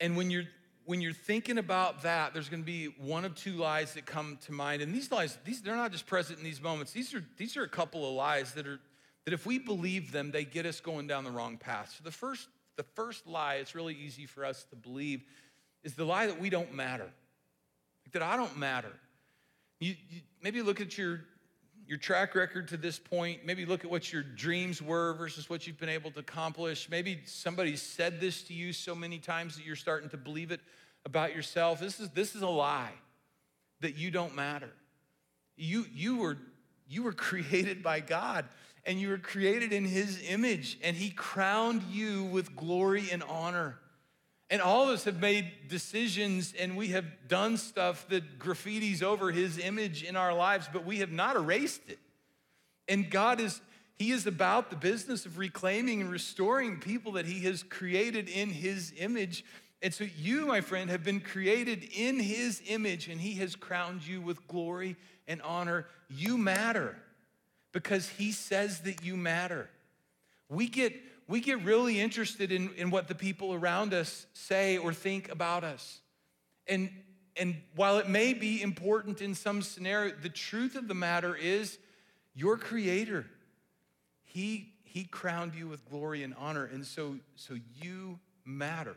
And 0.00 0.16
when 0.16 0.30
you're 0.30 0.44
when 0.84 1.00
you're 1.00 1.12
thinking 1.12 1.58
about 1.58 2.02
that, 2.02 2.34
there's 2.34 2.48
going 2.48 2.62
to 2.62 2.66
be 2.66 2.86
one 2.86 3.24
of 3.24 3.36
two 3.36 3.52
lies 3.52 3.94
that 3.94 4.04
come 4.04 4.38
to 4.46 4.52
mind. 4.52 4.82
And 4.82 4.92
these 4.92 5.12
lies, 5.12 5.38
these 5.44 5.62
they're 5.62 5.76
not 5.76 5.92
just 5.92 6.06
present 6.06 6.38
in 6.38 6.44
these 6.44 6.60
moments. 6.60 6.92
These 6.92 7.14
are 7.14 7.24
these 7.36 7.56
are 7.56 7.62
a 7.62 7.68
couple 7.68 8.08
of 8.08 8.14
lies 8.14 8.54
that 8.54 8.66
are 8.66 8.80
that 9.24 9.34
if 9.34 9.46
we 9.46 9.58
believe 9.58 10.12
them, 10.12 10.30
they 10.30 10.44
get 10.44 10.66
us 10.66 10.80
going 10.80 11.06
down 11.06 11.24
the 11.24 11.30
wrong 11.30 11.56
path. 11.56 11.94
So 11.96 12.04
the 12.04 12.10
first, 12.10 12.48
the 12.76 12.82
first 12.82 13.26
lie, 13.26 13.56
it's 13.56 13.74
really 13.74 13.94
easy 13.94 14.26
for 14.26 14.44
us 14.44 14.64
to 14.70 14.76
believe, 14.76 15.22
is 15.84 15.94
the 15.94 16.04
lie 16.04 16.26
that 16.26 16.40
we 16.40 16.50
don't 16.50 16.74
matter, 16.74 17.08
like 18.04 18.12
that 18.12 18.22
I 18.22 18.36
don't 18.36 18.56
matter. 18.56 18.92
You, 19.80 19.94
you, 20.08 20.20
maybe 20.42 20.62
look 20.62 20.80
at 20.80 20.96
your 20.96 21.20
your 21.86 21.98
track 21.98 22.34
record 22.34 22.68
to 22.68 22.76
this 22.76 22.98
point. 22.98 23.44
Maybe 23.44 23.66
look 23.66 23.84
at 23.84 23.90
what 23.90 24.12
your 24.12 24.22
dreams 24.22 24.80
were 24.80 25.14
versus 25.14 25.50
what 25.50 25.66
you've 25.66 25.78
been 25.78 25.88
able 25.88 26.10
to 26.12 26.20
accomplish. 26.20 26.88
Maybe 26.88 27.20
somebody 27.26 27.76
said 27.76 28.20
this 28.20 28.44
to 28.44 28.54
you 28.54 28.72
so 28.72 28.94
many 28.94 29.18
times 29.18 29.56
that 29.56 29.66
you're 29.66 29.76
starting 29.76 30.08
to 30.10 30.16
believe 30.16 30.52
it 30.52 30.60
about 31.04 31.34
yourself. 31.34 31.80
This 31.80 32.00
is 32.00 32.08
this 32.10 32.34
is 32.34 32.42
a 32.42 32.48
lie 32.48 32.94
that 33.80 33.96
you 33.96 34.10
don't 34.10 34.34
matter. 34.34 34.70
You 35.56 35.84
you 35.92 36.18
were 36.18 36.38
you 36.88 37.02
were 37.02 37.12
created 37.28 37.82
by 37.82 38.00
God 38.00 38.46
and 38.84 39.00
you 39.00 39.08
were 39.08 39.18
created 39.18 39.72
in 39.72 39.84
his 39.84 40.22
image 40.28 40.78
and 40.82 40.96
he 40.96 41.10
crowned 41.10 41.82
you 41.84 42.24
with 42.24 42.56
glory 42.56 43.10
and 43.10 43.22
honor. 43.22 43.78
And 44.50 44.60
all 44.60 44.84
of 44.84 44.90
us 44.90 45.04
have 45.04 45.20
made 45.20 45.50
decisions 45.68 46.52
and 46.58 46.76
we 46.76 46.88
have 46.88 47.06
done 47.28 47.56
stuff 47.56 48.06
that 48.08 48.38
graffitis 48.38 49.02
over 49.02 49.30
his 49.30 49.58
image 49.58 50.02
in 50.02 50.16
our 50.16 50.34
lives, 50.34 50.68
but 50.72 50.84
we 50.84 50.98
have 50.98 51.12
not 51.12 51.36
erased 51.36 51.88
it. 51.88 51.98
And 52.88 53.08
God 53.10 53.40
is, 53.40 53.60
he 53.94 54.10
is 54.10 54.26
about 54.26 54.68
the 54.68 54.76
business 54.76 55.24
of 55.24 55.38
reclaiming 55.38 56.00
and 56.00 56.10
restoring 56.10 56.80
people 56.80 57.12
that 57.12 57.24
he 57.24 57.40
has 57.46 57.62
created 57.62 58.28
in 58.28 58.50
his 58.50 58.92
image. 58.98 59.44
And 59.80 59.94
so 59.94 60.04
you, 60.18 60.44
my 60.46 60.60
friend, 60.60 60.90
have 60.90 61.04
been 61.04 61.20
created 61.20 61.88
in 61.96 62.18
his 62.18 62.60
image 62.66 63.08
and 63.08 63.20
he 63.20 63.34
has 63.34 63.54
crowned 63.56 64.06
you 64.06 64.20
with 64.20 64.46
glory 64.48 64.96
and 65.28 65.40
honor. 65.42 65.86
You 66.10 66.36
matter 66.36 66.96
because 67.72 68.08
he 68.08 68.32
says 68.32 68.80
that 68.80 69.04
you 69.04 69.16
matter. 69.16 69.68
We 70.48 70.68
get 70.68 70.94
we 71.28 71.40
get 71.40 71.62
really 71.64 72.00
interested 72.00 72.52
in, 72.52 72.74
in 72.74 72.90
what 72.90 73.08
the 73.08 73.14
people 73.14 73.54
around 73.54 73.94
us 73.94 74.26
say 74.34 74.76
or 74.76 74.92
think 74.92 75.30
about 75.30 75.64
us. 75.64 76.00
And, 76.66 76.90
and 77.36 77.56
while 77.74 77.98
it 77.98 78.08
may 78.08 78.34
be 78.34 78.60
important 78.60 79.22
in 79.22 79.34
some 79.34 79.62
scenario, 79.62 80.14
the 80.14 80.28
truth 80.28 80.76
of 80.76 80.88
the 80.88 80.94
matter 80.94 81.34
is 81.34 81.78
your 82.34 82.56
creator, 82.56 83.26
he, 84.24 84.72
he 84.84 85.04
crowned 85.04 85.54
you 85.54 85.68
with 85.68 85.88
glory 85.88 86.22
and 86.22 86.34
honor. 86.38 86.66
And 86.66 86.84
so, 86.84 87.16
so 87.36 87.56
you 87.80 88.18
matter. 88.44 88.96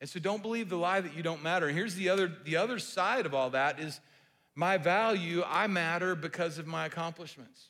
And 0.00 0.10
so 0.10 0.18
don't 0.18 0.42
believe 0.42 0.68
the 0.68 0.76
lie 0.76 1.00
that 1.00 1.14
you 1.14 1.22
don't 1.22 1.42
matter. 1.42 1.68
Here's 1.68 1.94
the 1.94 2.08
other, 2.08 2.30
the 2.44 2.56
other 2.56 2.78
side 2.78 3.26
of 3.26 3.34
all 3.34 3.50
that 3.50 3.78
is 3.78 4.00
my 4.54 4.76
value, 4.78 5.44
I 5.46 5.66
matter 5.66 6.14
because 6.14 6.58
of 6.58 6.66
my 6.66 6.86
accomplishments. 6.86 7.68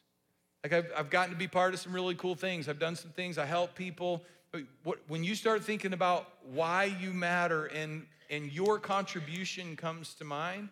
Like 0.67 0.85
I've, 0.85 0.93
I've 0.97 1.11
gotten 1.11 1.31
to 1.31 1.39
be 1.39 1.47
part 1.47 1.75
of 1.75 1.79
some 1.79 1.93
really 1.93 2.17
cool 2.17 2.35
things. 2.35 2.69
I've 2.69 2.81
done 2.81 2.97
some 2.97 3.13
things. 3.13 3.39
I 3.39 3.47
help 3.47 3.77
people. 3.77 4.25
But 4.51 4.63
what, 4.83 4.99
when 5.07 5.23
you 5.23 5.37
start 5.37 5.63
thinking 5.63 5.93
about 5.93 6.27
why 6.53 6.93
you 7.01 7.13
matter 7.13 7.67
and, 7.67 8.05
and 8.31 8.51
your 8.51 8.81
contribution 8.81 9.77
comes 9.77 10.15
to 10.15 10.25
mind, 10.25 10.71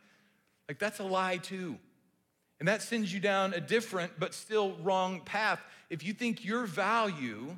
like 0.67 0.81
that's 0.81 0.99
a 0.99 1.05
lie 1.05 1.37
too. 1.37 1.79
And 2.59 2.67
that 2.67 2.83
sends 2.83 3.15
you 3.15 3.21
down 3.21 3.55
a 3.55 3.61
different 3.61 4.11
but 4.19 4.35
still 4.35 4.75
wrong 4.83 5.21
path. 5.21 5.61
If 5.91 6.03
you 6.03 6.13
think 6.13 6.45
your 6.45 6.67
value 6.67 7.57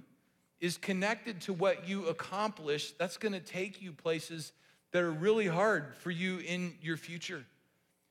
is 0.61 0.77
connected 0.77 1.41
to 1.41 1.55
what 1.55 1.89
you 1.89 2.09
accomplish, 2.09 2.93
that's 2.99 3.17
gonna 3.17 3.41
take 3.41 3.81
you 3.81 3.95
places 3.95 4.53
that 4.93 5.03
are 5.03 5.11
really 5.11 5.47
hard 5.47 5.97
for 5.97 6.11
you 6.11 6.41
in 6.41 6.75
your 6.83 6.99
future. 6.99 7.47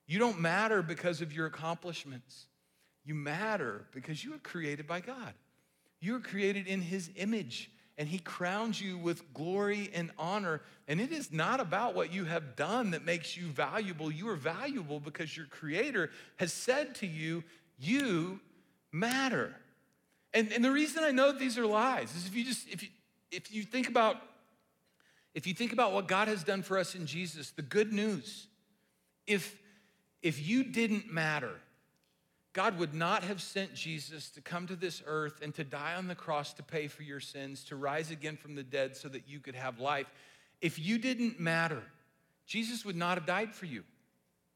You 0.07 0.17
don't 0.17 0.39
matter 0.39 0.81
because 0.81 1.21
of 1.21 1.31
your 1.31 1.45
accomplishments. 1.45 2.47
You 3.05 3.13
matter 3.13 3.85
because 3.93 4.23
you 4.23 4.33
are 4.33 4.39
created 4.39 4.87
by 4.87 4.99
God. 4.99 5.33
You 6.01 6.15
are 6.15 6.19
created 6.19 6.67
in 6.67 6.81
His 6.81 7.09
image, 7.15 7.71
and 7.97 8.09
He 8.09 8.19
crowns 8.19 8.81
you 8.81 8.97
with 8.97 9.33
glory 9.33 9.91
and 9.93 10.11
honor. 10.17 10.61
And 10.87 10.99
it 10.99 11.11
is 11.11 11.31
not 11.31 11.59
about 11.59 11.95
what 11.95 12.11
you 12.11 12.25
have 12.25 12.55
done 12.55 12.91
that 12.91 13.05
makes 13.05 13.37
you 13.37 13.45
valuable. 13.45 14.11
You 14.11 14.29
are 14.29 14.35
valuable 14.35 14.99
because 14.99 15.37
your 15.37 15.45
Creator 15.45 16.09
has 16.37 16.51
said 16.51 16.95
to 16.95 17.07
you, 17.07 17.43
You 17.77 18.39
matter. 18.91 19.55
And, 20.33 20.51
and 20.51 20.65
the 20.65 20.71
reason 20.71 21.03
I 21.03 21.11
know 21.11 21.31
these 21.31 21.57
are 21.57 21.65
lies 21.65 22.13
is 22.15 22.27
if 22.27 22.35
you 22.35 22.43
just, 22.43 22.67
if 22.69 22.83
you, 22.83 22.89
if 23.31 23.53
you 23.53 23.63
think 23.63 23.87
about, 23.87 24.17
if 25.33 25.47
you 25.47 25.53
think 25.53 25.73
about 25.73 25.93
what 25.93 26.07
God 26.07 26.27
has 26.27 26.43
done 26.43 26.61
for 26.61 26.77
us 26.77 26.95
in 26.95 27.05
Jesus, 27.05 27.51
the 27.51 27.61
good 27.61 27.93
news, 27.93 28.47
if, 29.27 29.55
if 30.21 30.45
you 30.45 30.63
didn't 30.63 31.11
matter, 31.11 31.53
God 32.55 32.79
would 32.79 32.93
not 32.93 33.25
have 33.25 33.41
sent 33.41 33.73
Jesus 33.73 34.29
to 34.29 34.39
come 34.39 34.65
to 34.67 34.77
this 34.77 35.03
earth 35.05 35.41
and 35.41 35.53
to 35.55 35.65
die 35.65 35.95
on 35.95 36.07
the 36.07 36.15
cross 36.15 36.53
to 36.53 36.63
pay 36.63 36.87
for 36.87 37.03
your 37.03 37.19
sins, 37.19 37.65
to 37.65 37.75
rise 37.75 38.11
again 38.11 38.37
from 38.37 38.55
the 38.55 38.63
dead 38.63 38.95
so 38.95 39.09
that 39.09 39.27
you 39.27 39.41
could 39.41 39.55
have 39.55 39.81
life. 39.81 40.09
If 40.61 40.79
you 40.79 40.97
didn't 40.97 41.37
matter, 41.37 41.83
Jesus 42.47 42.85
would 42.85 42.95
not 42.95 43.17
have 43.17 43.27
died 43.27 43.53
for 43.53 43.65
you. 43.65 43.83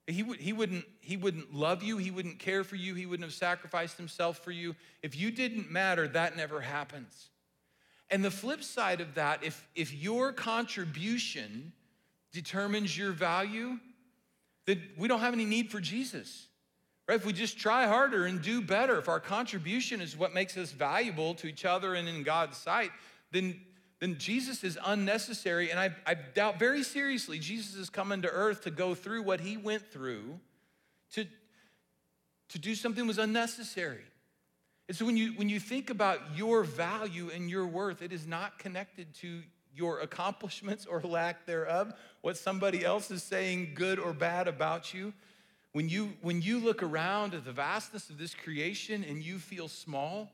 He, 0.07 0.23
would, 0.23 0.39
he, 0.39 0.53
wouldn't, 0.53 0.85
he 1.01 1.17
wouldn't 1.17 1.53
love 1.53 1.83
you. 1.83 1.97
He 1.97 2.09
wouldn't 2.09 2.39
care 2.39 2.63
for 2.63 2.77
you. 2.77 2.95
He 2.95 3.05
wouldn't 3.05 3.27
have 3.27 3.33
sacrificed 3.33 3.97
himself 3.97 4.39
for 4.39 4.51
you. 4.51 4.77
If 5.03 5.17
you 5.17 5.29
didn't 5.29 5.69
matter, 5.69 6.07
that 6.07 6.37
never 6.37 6.61
happens. 6.61 7.27
And 8.09 8.23
the 8.23 8.31
flip 8.31 8.63
side 8.63 9.01
of 9.01 9.15
that, 9.15 9.43
if, 9.43 9.67
if 9.75 9.93
your 9.93 10.31
contribution 10.31 11.73
determines 12.31 12.97
your 12.97 13.11
value, 13.11 13.77
then 14.65 14.81
we 14.97 15.09
don't 15.09 15.19
have 15.19 15.33
any 15.33 15.45
need 15.45 15.69
for 15.69 15.81
Jesus. 15.81 16.47
Right? 17.09 17.15
If 17.15 17.25
we 17.25 17.33
just 17.33 17.57
try 17.57 17.87
harder 17.87 18.27
and 18.27 18.39
do 18.39 18.61
better, 18.61 18.99
if 18.99 19.09
our 19.09 19.19
contribution 19.19 19.99
is 19.99 20.15
what 20.15 20.31
makes 20.31 20.55
us 20.57 20.71
valuable 20.71 21.33
to 21.33 21.47
each 21.47 21.65
other 21.65 21.95
and 21.95 22.07
in 22.07 22.21
God's 22.21 22.55
sight, 22.55 22.91
then, 23.31 23.59
then 23.99 24.19
Jesus 24.19 24.63
is 24.63 24.77
unnecessary. 24.85 25.71
And 25.71 25.79
I, 25.79 25.89
I 26.05 26.13
doubt 26.13 26.59
very 26.59 26.83
seriously 26.83 27.39
Jesus 27.39 27.73
is 27.73 27.89
coming 27.89 28.21
to 28.21 28.29
earth 28.29 28.61
to 28.65 28.69
go 28.69 28.93
through 28.93 29.23
what 29.23 29.39
he 29.39 29.57
went 29.57 29.91
through 29.91 30.39
to, 31.13 31.25
to 32.49 32.59
do 32.59 32.75
something 32.75 33.07
was 33.07 33.17
unnecessary. 33.17 34.03
And 34.87 34.95
so 34.95 35.03
when 35.03 35.17
you, 35.17 35.31
when 35.31 35.49
you 35.49 35.59
think 35.59 35.89
about 35.89 36.19
your 36.35 36.63
value 36.63 37.31
and 37.33 37.49
your 37.49 37.65
worth, 37.65 38.03
it 38.03 38.13
is 38.13 38.27
not 38.27 38.59
connected 38.59 39.15
to 39.15 39.41
your 39.73 40.01
accomplishments 40.01 40.85
or 40.85 41.01
lack 41.01 41.47
thereof, 41.47 41.91
what 42.21 42.37
somebody 42.37 42.85
else 42.85 43.09
is 43.09 43.23
saying 43.23 43.71
good 43.73 43.97
or 43.97 44.13
bad 44.13 44.47
about 44.47 44.93
you. 44.93 45.11
When 45.71 45.87
you, 45.87 46.13
when 46.21 46.41
you 46.41 46.59
look 46.59 46.81
around 46.81 47.33
at 47.33 47.45
the 47.45 47.51
vastness 47.51 48.09
of 48.09 48.17
this 48.17 48.33
creation 48.33 49.05
and 49.07 49.21
you 49.21 49.37
feel 49.37 49.67
small, 49.67 50.31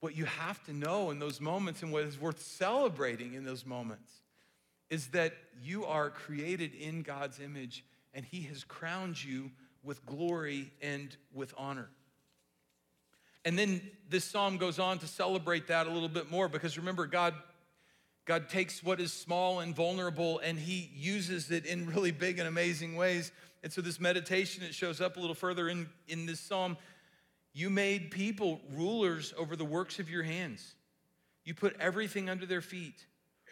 what 0.00 0.16
you 0.16 0.24
have 0.24 0.62
to 0.64 0.72
know 0.72 1.10
in 1.10 1.18
those 1.18 1.40
moments 1.40 1.82
and 1.82 1.92
what 1.92 2.04
is 2.04 2.20
worth 2.20 2.40
celebrating 2.40 3.34
in 3.34 3.44
those 3.44 3.66
moments 3.66 4.10
is 4.88 5.08
that 5.08 5.34
you 5.62 5.84
are 5.84 6.10
created 6.10 6.74
in 6.74 7.02
God's 7.02 7.40
image 7.40 7.84
and 8.14 8.24
He 8.24 8.42
has 8.42 8.64
crowned 8.64 9.22
you 9.22 9.50
with 9.82 10.04
glory 10.06 10.72
and 10.80 11.16
with 11.34 11.52
honor. 11.56 11.88
And 13.44 13.58
then 13.58 13.80
this 14.08 14.24
psalm 14.24 14.56
goes 14.56 14.78
on 14.78 14.98
to 14.98 15.06
celebrate 15.06 15.68
that 15.68 15.86
a 15.86 15.90
little 15.90 16.08
bit 16.08 16.30
more 16.30 16.48
because 16.48 16.76
remember, 16.76 17.06
God, 17.06 17.34
God 18.24 18.48
takes 18.48 18.82
what 18.82 19.00
is 19.00 19.12
small 19.12 19.60
and 19.60 19.74
vulnerable 19.74 20.40
and 20.40 20.58
He 20.58 20.90
uses 20.94 21.50
it 21.50 21.64
in 21.64 21.86
really 21.86 22.10
big 22.10 22.38
and 22.38 22.48
amazing 22.48 22.96
ways. 22.96 23.30
And 23.66 23.72
so, 23.72 23.80
this 23.80 23.98
meditation, 23.98 24.62
it 24.62 24.76
shows 24.76 25.00
up 25.00 25.16
a 25.16 25.20
little 25.20 25.34
further 25.34 25.68
in, 25.68 25.88
in 26.06 26.24
this 26.24 26.38
psalm. 26.38 26.76
You 27.52 27.68
made 27.68 28.12
people 28.12 28.60
rulers 28.76 29.34
over 29.36 29.56
the 29.56 29.64
works 29.64 29.98
of 29.98 30.08
your 30.08 30.22
hands. 30.22 30.76
You 31.44 31.52
put 31.52 31.74
everything 31.80 32.30
under 32.30 32.46
their 32.46 32.60
feet 32.60 32.94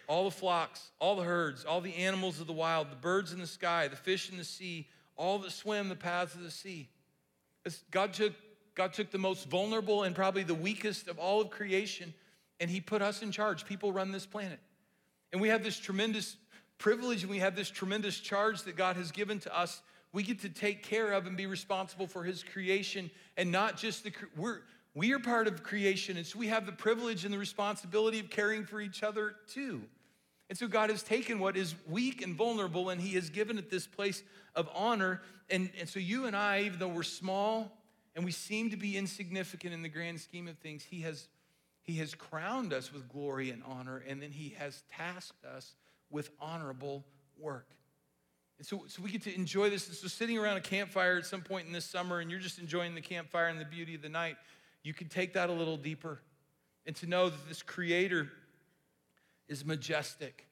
all 0.06 0.22
the 0.22 0.30
flocks, 0.30 0.92
all 1.00 1.16
the 1.16 1.24
herds, 1.24 1.64
all 1.64 1.80
the 1.80 1.96
animals 1.96 2.38
of 2.38 2.46
the 2.46 2.52
wild, 2.52 2.92
the 2.92 2.96
birds 2.96 3.32
in 3.32 3.40
the 3.40 3.46
sky, 3.48 3.88
the 3.88 3.96
fish 3.96 4.30
in 4.30 4.38
the 4.38 4.44
sea, 4.44 4.86
all 5.16 5.40
that 5.40 5.50
swim 5.50 5.88
the 5.88 5.96
paths 5.96 6.36
of 6.36 6.44
the 6.44 6.50
sea. 6.52 6.88
God 7.90 8.12
took, 8.12 8.34
God 8.76 8.92
took 8.92 9.10
the 9.10 9.18
most 9.18 9.48
vulnerable 9.48 10.04
and 10.04 10.14
probably 10.14 10.44
the 10.44 10.54
weakest 10.54 11.08
of 11.08 11.18
all 11.18 11.40
of 11.40 11.50
creation, 11.50 12.14
and 12.60 12.70
He 12.70 12.80
put 12.80 13.02
us 13.02 13.20
in 13.20 13.32
charge. 13.32 13.66
People 13.66 13.92
run 13.92 14.12
this 14.12 14.26
planet. 14.26 14.60
And 15.32 15.42
we 15.42 15.48
have 15.48 15.64
this 15.64 15.76
tremendous 15.76 16.36
privilege 16.78 17.22
and 17.22 17.30
we 17.32 17.40
have 17.40 17.56
this 17.56 17.68
tremendous 17.68 18.20
charge 18.20 18.62
that 18.62 18.76
God 18.76 18.94
has 18.94 19.10
given 19.10 19.40
to 19.40 19.58
us 19.58 19.82
we 20.14 20.22
get 20.22 20.40
to 20.42 20.48
take 20.48 20.84
care 20.84 21.12
of 21.12 21.26
and 21.26 21.36
be 21.36 21.46
responsible 21.46 22.06
for 22.06 22.22
his 22.22 22.42
creation 22.44 23.10
and 23.36 23.50
not 23.50 23.76
just 23.76 24.04
the 24.04 24.12
we're 24.36 24.60
we 24.94 25.12
are 25.12 25.18
part 25.18 25.48
of 25.48 25.64
creation 25.64 26.16
and 26.16 26.24
so 26.24 26.38
we 26.38 26.46
have 26.46 26.66
the 26.66 26.72
privilege 26.72 27.24
and 27.24 27.34
the 27.34 27.38
responsibility 27.38 28.20
of 28.20 28.30
caring 28.30 28.64
for 28.64 28.80
each 28.80 29.02
other 29.02 29.34
too. 29.48 29.82
And 30.48 30.56
so 30.56 30.68
god 30.68 30.88
has 30.88 31.02
taken 31.02 31.40
what 31.40 31.56
is 31.56 31.74
weak 31.90 32.22
and 32.22 32.34
vulnerable 32.36 32.88
and 32.90 33.00
he 33.00 33.14
has 33.16 33.28
given 33.28 33.58
it 33.58 33.70
this 33.70 33.88
place 33.88 34.22
of 34.54 34.70
honor. 34.72 35.20
And, 35.50 35.68
and 35.78 35.88
so 35.88 35.98
you 35.98 36.26
and 36.26 36.36
i 36.36 36.60
even 36.60 36.78
though 36.78 36.88
we're 36.88 37.02
small 37.02 37.76
and 38.14 38.24
we 38.24 38.30
seem 38.30 38.70
to 38.70 38.76
be 38.76 38.96
insignificant 38.96 39.74
in 39.74 39.82
the 39.82 39.88
grand 39.88 40.20
scheme 40.20 40.46
of 40.46 40.56
things 40.58 40.84
he 40.84 41.00
has 41.00 41.28
he 41.82 41.94
has 41.94 42.14
crowned 42.14 42.72
us 42.72 42.92
with 42.92 43.08
glory 43.08 43.50
and 43.50 43.62
honor 43.66 44.02
and 44.08 44.22
then 44.22 44.30
he 44.30 44.54
has 44.58 44.84
tasked 44.88 45.44
us 45.44 45.74
with 46.08 46.30
honorable 46.40 47.04
work 47.36 47.74
and 48.58 48.66
so, 48.66 48.84
so 48.86 49.02
we 49.02 49.10
get 49.10 49.22
to 49.22 49.34
enjoy 49.34 49.70
this. 49.70 49.84
so 49.98 50.08
sitting 50.08 50.38
around 50.38 50.56
a 50.56 50.60
campfire 50.60 51.16
at 51.16 51.26
some 51.26 51.42
point 51.42 51.66
in 51.66 51.72
this 51.72 51.84
summer 51.84 52.20
and 52.20 52.30
you're 52.30 52.40
just 52.40 52.58
enjoying 52.58 52.94
the 52.94 53.00
campfire 53.00 53.48
and 53.48 53.60
the 53.60 53.64
beauty 53.64 53.94
of 53.94 54.02
the 54.02 54.08
night, 54.08 54.36
you 54.82 54.94
can 54.94 55.08
take 55.08 55.32
that 55.34 55.50
a 55.50 55.52
little 55.52 55.76
deeper 55.76 56.20
and 56.86 56.94
to 56.96 57.06
know 57.06 57.28
that 57.28 57.48
this 57.48 57.62
creator 57.62 58.30
is 59.48 59.64
majestic. 59.64 60.46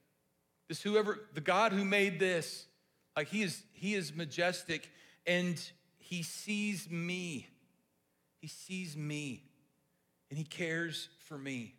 This 0.68 0.82
whoever, 0.82 1.20
the 1.34 1.40
God 1.40 1.72
who 1.72 1.84
made 1.84 2.18
this, 2.18 2.66
like 3.16 3.28
he 3.28 3.42
is, 3.42 3.62
he 3.72 3.94
is 3.94 4.14
majestic 4.14 4.90
and 5.26 5.60
he 5.98 6.22
sees 6.22 6.90
me. 6.90 7.46
He 8.40 8.48
sees 8.48 8.96
me 8.96 9.44
and 10.30 10.38
he 10.38 10.44
cares 10.44 11.08
for 11.26 11.38
me. 11.38 11.74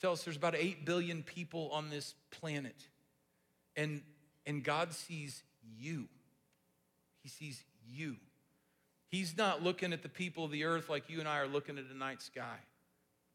Tell 0.00 0.12
us 0.12 0.22
there's 0.22 0.36
about 0.36 0.54
8 0.54 0.86
billion 0.86 1.22
people 1.22 1.70
on 1.72 1.90
this 1.90 2.14
planet. 2.30 2.76
And 3.76 4.02
and 4.50 4.64
God 4.64 4.92
sees 4.92 5.44
you. 5.78 6.08
He 7.22 7.28
sees 7.28 7.62
you. 7.88 8.16
He's 9.08 9.36
not 9.36 9.62
looking 9.62 9.92
at 9.92 10.02
the 10.02 10.08
people 10.08 10.44
of 10.44 10.50
the 10.50 10.64
earth 10.64 10.88
like 10.88 11.08
you 11.08 11.20
and 11.20 11.28
I 11.28 11.38
are 11.38 11.46
looking 11.46 11.78
at 11.78 11.84
a 11.88 11.96
night 11.96 12.20
sky. 12.20 12.56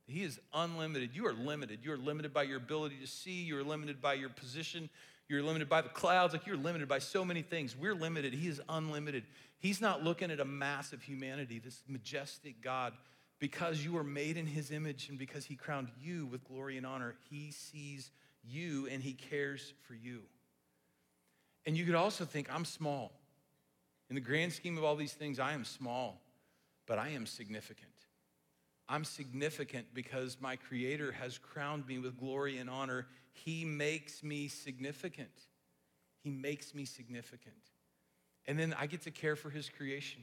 He 0.08 0.24
is 0.24 0.42
unlimited. 0.54 1.12
You 1.14 1.26
are 1.28 1.34
limited. 1.34 1.80
You 1.84 1.94
are 1.94 1.98
limited 1.98 2.34
by 2.34 2.44
your 2.44 2.58
ability 2.58 2.98
to 3.02 3.08
see. 3.08 3.44
You're 3.44 3.64
limited 3.64 4.02
by 4.02 4.16
your 4.16 4.28
position. 4.28 4.90
You're 5.30 5.42
limited 5.42 5.70
by 5.70 5.82
the 5.82 5.90
clouds. 5.90 6.34
Like 6.34 6.46
you're 6.46 6.58
limited 6.58 6.90
by 6.90 7.00
so 7.00 7.24
many 7.24 7.42
things. 7.42 7.78
We're 7.78 7.96
limited. 7.96 8.34
He 8.34 8.50
is 8.50 8.62
unlimited. 8.68 9.24
He's 9.58 9.80
not 9.80 10.04
looking 10.04 10.32
at 10.32 10.42
a 10.42 10.46
massive 10.46 11.02
humanity, 11.02 11.60
this 11.60 11.82
majestic 11.88 12.62
God. 12.62 12.92
Because 13.40 13.86
you 13.86 13.98
are 13.98 14.04
made 14.04 14.36
in 14.36 14.48
his 14.48 14.70
image 14.70 15.08
and 15.08 15.18
because 15.18 15.46
he 15.46 15.56
crowned 15.56 15.90
you 16.02 16.26
with 16.26 16.44
glory 16.44 16.76
and 16.76 16.86
honor, 16.86 17.16
he 17.30 17.52
sees 17.52 18.12
you 18.44 18.88
and 18.92 19.02
he 19.02 19.14
cares 19.14 19.74
for 19.88 19.94
you. 19.94 20.22
And 21.66 21.78
you 21.78 21.86
could 21.86 21.96
also 21.96 22.26
think, 22.26 22.48
I'm 22.54 22.66
small. 22.66 23.12
In 24.10 24.16
the 24.16 24.22
grand 24.22 24.54
scheme 24.54 24.78
of 24.78 24.84
all 24.84 24.96
these 24.96 25.14
things, 25.14 25.40
I 25.40 25.54
am 25.54 25.66
small, 25.66 26.22
but 26.86 27.00
I 27.00 27.10
am 27.10 27.26
significant. 27.26 27.90
I'm 28.88 29.04
significant 29.04 29.88
because 29.94 30.38
my 30.40 30.56
Creator 30.56 31.12
has 31.14 31.40
crowned 31.40 31.88
me 31.88 31.98
with 31.98 32.20
glory 32.20 32.60
and 32.60 32.70
honor. 32.70 33.08
He 33.32 33.66
makes 33.66 34.24
me 34.24 34.48
significant. 34.48 35.32
He 36.24 36.30
makes 36.30 36.76
me 36.76 36.86
significant. 36.86 37.56
And 38.46 38.60
then 38.60 38.76
I 38.78 38.86
get 38.86 39.02
to 39.02 39.12
care 39.12 39.36
for 39.36 39.50
His 39.50 39.70
creation. 39.70 40.22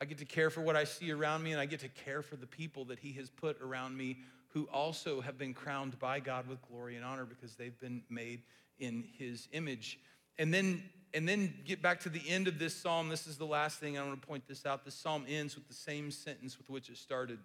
I 0.00 0.04
get 0.04 0.18
to 0.18 0.24
care 0.24 0.50
for 0.50 0.60
what 0.60 0.76
I 0.76 0.84
see 0.84 1.10
around 1.10 1.42
me, 1.42 1.52
and 1.52 1.60
I 1.60 1.66
get 1.66 1.80
to 1.80 1.88
care 1.88 2.22
for 2.22 2.36
the 2.36 2.46
people 2.46 2.84
that 2.86 3.00
He 3.00 3.12
has 3.14 3.28
put 3.28 3.60
around 3.60 3.96
me 3.96 4.18
who 4.48 4.68
also 4.72 5.20
have 5.20 5.36
been 5.36 5.52
crowned 5.52 5.98
by 5.98 6.20
God 6.20 6.48
with 6.48 6.62
glory 6.62 6.96
and 6.96 7.04
honor 7.04 7.24
because 7.24 7.56
they've 7.56 7.78
been 7.80 8.02
made 8.08 8.42
in 8.78 9.04
His 9.18 9.48
image. 9.52 9.98
And 10.38 10.52
then 10.52 10.82
and 11.14 11.26
then 11.26 11.54
get 11.64 11.80
back 11.80 12.00
to 12.00 12.10
the 12.10 12.20
end 12.28 12.46
of 12.46 12.58
this 12.58 12.74
psalm. 12.74 13.08
This 13.08 13.26
is 13.26 13.38
the 13.38 13.46
last 13.46 13.78
thing 13.78 13.96
I 13.96 14.02
want 14.02 14.20
to 14.20 14.26
point 14.26 14.46
this 14.46 14.66
out. 14.66 14.84
This 14.84 14.94
psalm 14.94 15.24
ends 15.26 15.54
with 15.54 15.66
the 15.66 15.74
same 15.74 16.10
sentence 16.10 16.58
with 16.58 16.68
which 16.68 16.90
it 16.90 16.98
started 16.98 17.38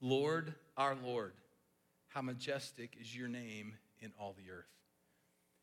Lord, 0.00 0.52
our 0.76 0.96
Lord, 1.04 1.32
how 2.08 2.22
majestic 2.22 2.96
is 3.00 3.16
your 3.16 3.28
name 3.28 3.74
in 4.00 4.12
all 4.18 4.34
the 4.36 4.52
earth. 4.52 4.66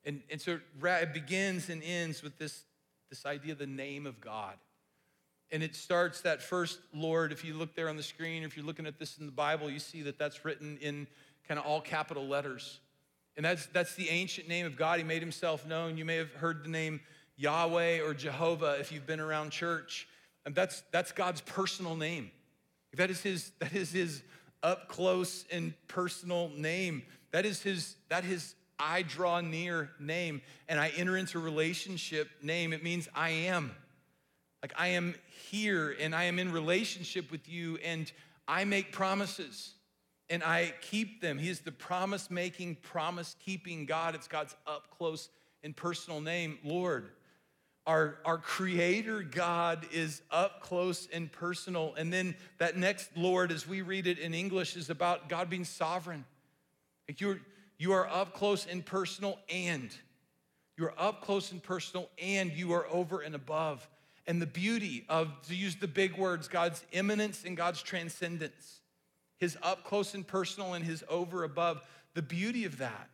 And, 0.04 0.22
and 0.32 0.42
so 0.42 0.60
it 0.84 1.14
begins 1.14 1.70
and 1.70 1.84
ends 1.84 2.24
with 2.24 2.38
this, 2.38 2.64
this 3.10 3.26
idea 3.26 3.52
of 3.52 3.60
the 3.60 3.68
name 3.68 4.08
of 4.08 4.20
God. 4.20 4.56
And 5.52 5.62
it 5.62 5.76
starts 5.76 6.22
that 6.22 6.42
first 6.42 6.80
Lord. 6.94 7.32
If 7.32 7.44
you 7.44 7.54
look 7.54 7.76
there 7.76 7.90
on 7.90 7.98
the 7.98 8.04
screen, 8.04 8.44
if 8.44 8.56
you're 8.56 8.66
looking 8.66 8.88
at 8.88 8.98
this 8.98 9.18
in 9.18 9.26
the 9.26 9.32
Bible, 9.32 9.70
you 9.70 9.80
see 9.80 10.02
that 10.04 10.18
that's 10.18 10.44
written 10.46 10.78
in 10.82 11.06
kind 11.48 11.60
of 11.60 11.66
all 11.66 11.82
capital 11.82 12.26
letters. 12.28 12.80
And 13.38 13.46
that's, 13.46 13.66
that's 13.68 13.96
the 13.96 14.10
ancient 14.10 14.48
name 14.48 14.66
of 14.66 14.76
God. 14.76 15.00
He 15.00 15.04
made 15.04 15.22
himself 15.22 15.66
known. 15.66 15.98
You 15.98 16.06
may 16.06 16.18
have 16.18 16.34
heard 16.34 16.64
the 16.64 16.70
name 16.70 17.00
Yahweh 17.38 18.02
or 18.02 18.14
Jehovah 18.14 18.78
if 18.80 18.92
you've 18.92 19.08
been 19.08 19.20
around 19.20 19.52
church. 19.52 20.08
And 20.46 20.54
that's, 20.54 20.84
that's 20.92 21.12
God's 21.12 21.42
personal 21.42 21.96
name. 21.96 22.32
That 22.96 23.10
is 23.10 23.22
his, 23.22 23.52
that 23.60 23.74
is 23.74 23.92
his 23.92 24.22
up 24.64 24.88
close 24.90 25.46
and 25.52 25.74
personal 25.88 26.50
name. 26.56 27.04
That 27.32 27.46
is 27.46 27.62
his, 27.62 27.96
that 28.10 28.26
is 28.26 28.56
I 28.78 29.04
draw 29.04 29.40
near 29.42 29.92
name. 30.00 30.42
And 30.68 30.80
I 30.80 30.90
enter 30.90 31.18
into 31.18 31.40
relationship 31.40 32.30
name. 32.42 32.74
It 32.74 32.84
means 32.84 33.08
I 33.16 33.30
am. 33.30 33.72
Like 34.62 34.74
I 34.78 34.88
am 34.88 35.16
here 35.50 35.96
and 36.00 36.14
I 36.14 36.26
am 36.26 36.38
in 36.38 36.52
relationship 36.52 37.32
with 37.32 37.48
you 37.48 37.78
and 37.84 38.12
I 38.48 38.66
make 38.66 38.92
promises 38.92 39.74
and 40.32 40.44
I 40.44 40.74
keep 40.80 41.22
them. 41.22 41.38
He 41.38 41.50
is 41.50 41.60
the 41.60 41.74
promise 41.74 42.32
making, 42.32 42.76
promise 42.76 43.36
keeping 43.44 43.86
God. 43.86 44.16
It's 44.16 44.30
God's 44.30 44.56
up 44.66 44.90
close 44.98 45.30
and 45.62 45.76
personal 45.76 46.22
name, 46.22 46.58
Lord. 46.64 47.10
Our, 47.86 48.18
our 48.24 48.38
creator 48.38 49.24
God 49.24 49.86
is 49.92 50.22
up 50.32 50.62
close 50.62 51.10
and 51.12 51.30
personal. 51.30 51.94
And 51.98 52.14
then 52.14 52.36
that 52.60 52.78
next 52.78 53.10
Lord, 53.18 53.52
as 53.52 53.68
we 53.68 53.82
read 53.82 54.08
it 54.08 54.20
in 54.20 54.34
English, 54.34 54.78
is 54.78 54.90
about 54.90 55.28
God 55.28 55.50
being 55.50 55.66
sovereign. 55.66 56.24
Like 57.10 57.20
you're, 57.20 57.42
you 57.78 57.92
are 57.92 58.08
up 58.08 58.34
close 58.34 58.66
and 58.66 58.86
personal, 58.86 59.38
and 59.50 59.94
you 60.78 60.86
are 60.86 60.94
up 60.98 61.26
close 61.26 61.52
and 61.52 61.62
personal, 61.62 62.10
and 62.22 62.54
you 62.54 62.72
are 62.72 62.88
over 62.88 63.20
and 63.20 63.36
above. 63.36 63.86
And 64.28 64.42
the 64.42 64.48
beauty 64.48 65.04
of, 65.10 65.30
to 65.50 65.56
use 65.56 65.76
the 65.76 65.88
big 65.88 66.18
words, 66.18 66.48
God's 66.48 66.86
immanence 66.94 67.44
and 67.44 67.58
God's 67.58 67.82
transcendence 67.82 68.81
his 69.42 69.58
up 69.64 69.84
close 69.84 70.14
and 70.14 70.26
personal 70.26 70.76
and 70.76 70.86
his 70.86 71.04
over 71.10 71.44
above. 71.44 71.82
The 72.14 72.22
beauty 72.22 72.64
of 72.64 72.78
that 72.78 73.10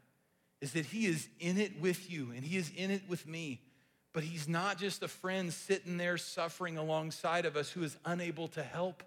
is 0.59 0.73
that 0.73 0.85
he 0.87 1.05
is 1.05 1.29
in 1.39 1.57
it 1.57 1.79
with 1.79 2.11
you 2.11 2.31
and 2.35 2.43
he 2.43 2.57
is 2.57 2.69
in 2.75 2.91
it 2.91 3.01
with 3.07 3.25
me. 3.25 3.61
But 4.13 4.23
he's 4.23 4.47
not 4.47 4.77
just 4.77 5.01
a 5.03 5.07
friend 5.07 5.53
sitting 5.53 5.97
there 5.97 6.17
suffering 6.17 6.77
alongside 6.77 7.45
of 7.45 7.55
us 7.55 7.69
who 7.69 7.81
is 7.81 7.95
unable 8.03 8.49
to 8.49 8.63
help. 8.63 9.03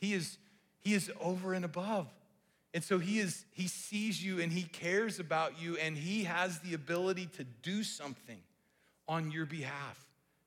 He 0.00 0.12
is, 0.12 0.38
he 0.80 0.92
is 0.92 1.10
over 1.20 1.54
and 1.54 1.64
above. 1.64 2.08
And 2.72 2.82
so 2.82 2.98
he 2.98 3.20
is 3.20 3.44
he 3.52 3.68
sees 3.68 4.24
you 4.24 4.40
and 4.40 4.50
he 4.50 4.64
cares 4.64 5.20
about 5.20 5.60
you 5.60 5.76
and 5.76 5.96
he 5.96 6.24
has 6.24 6.58
the 6.58 6.74
ability 6.74 7.26
to 7.36 7.44
do 7.62 7.84
something 7.84 8.40
on 9.06 9.30
your 9.30 9.46
behalf, 9.46 10.04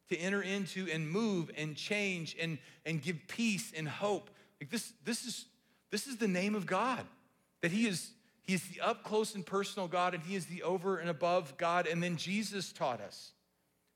to 0.10 0.17
enter 0.17 0.41
into 0.41 0.89
and 0.91 1.10
move 1.10 1.50
and 1.56 1.78
change 1.78 2.36
and, 2.41 2.58
and 2.86 3.02
give 3.02 3.15
peace 3.30 3.71
and 3.78 3.88
hope. 3.88 4.30
Like 4.60 4.69
this, 4.69 4.91
this 5.06 5.26
is 5.26 5.45
this 5.91 6.08
is 6.08 6.17
the 6.17 6.28
name 6.28 6.56
of 6.56 6.65
God, 6.65 7.04
that 7.62 7.71
He 7.71 7.88
is, 7.88 8.12
he 8.41 8.54
is 8.54 8.63
the 8.67 8.82
up 8.82 9.04
close 9.04 9.36
and 9.36 9.45
personal 9.45 9.88
God, 9.88 10.13
and 10.13 10.23
He 10.23 10.36
is 10.36 10.45
the 10.45 10.63
over 10.63 10.97
and 10.97 11.10
above 11.10 11.58
God. 11.58 11.88
And 11.88 12.02
then 12.02 12.17
Jesus 12.17 12.71
taught 12.71 13.02
us. 13.02 13.32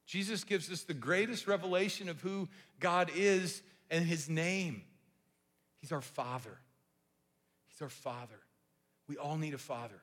Jesus 0.06 0.44
gives 0.44 0.72
us 0.72 0.82
the 0.84 0.94
greatest 0.94 1.48
revelation 1.48 2.10
of 2.10 2.20
who 2.22 2.50
God 2.80 3.10
is 3.16 3.62
and 3.90 4.06
His 4.06 4.30
name. 4.30 4.84
He's 5.80 5.92
our 5.92 6.02
Father. 6.02 6.58
He's 7.70 7.82
our 7.82 7.90
Father. 7.90 8.40
We 9.08 9.18
all 9.18 9.38
need 9.38 9.54
a 9.54 9.58
Father. 9.58 10.02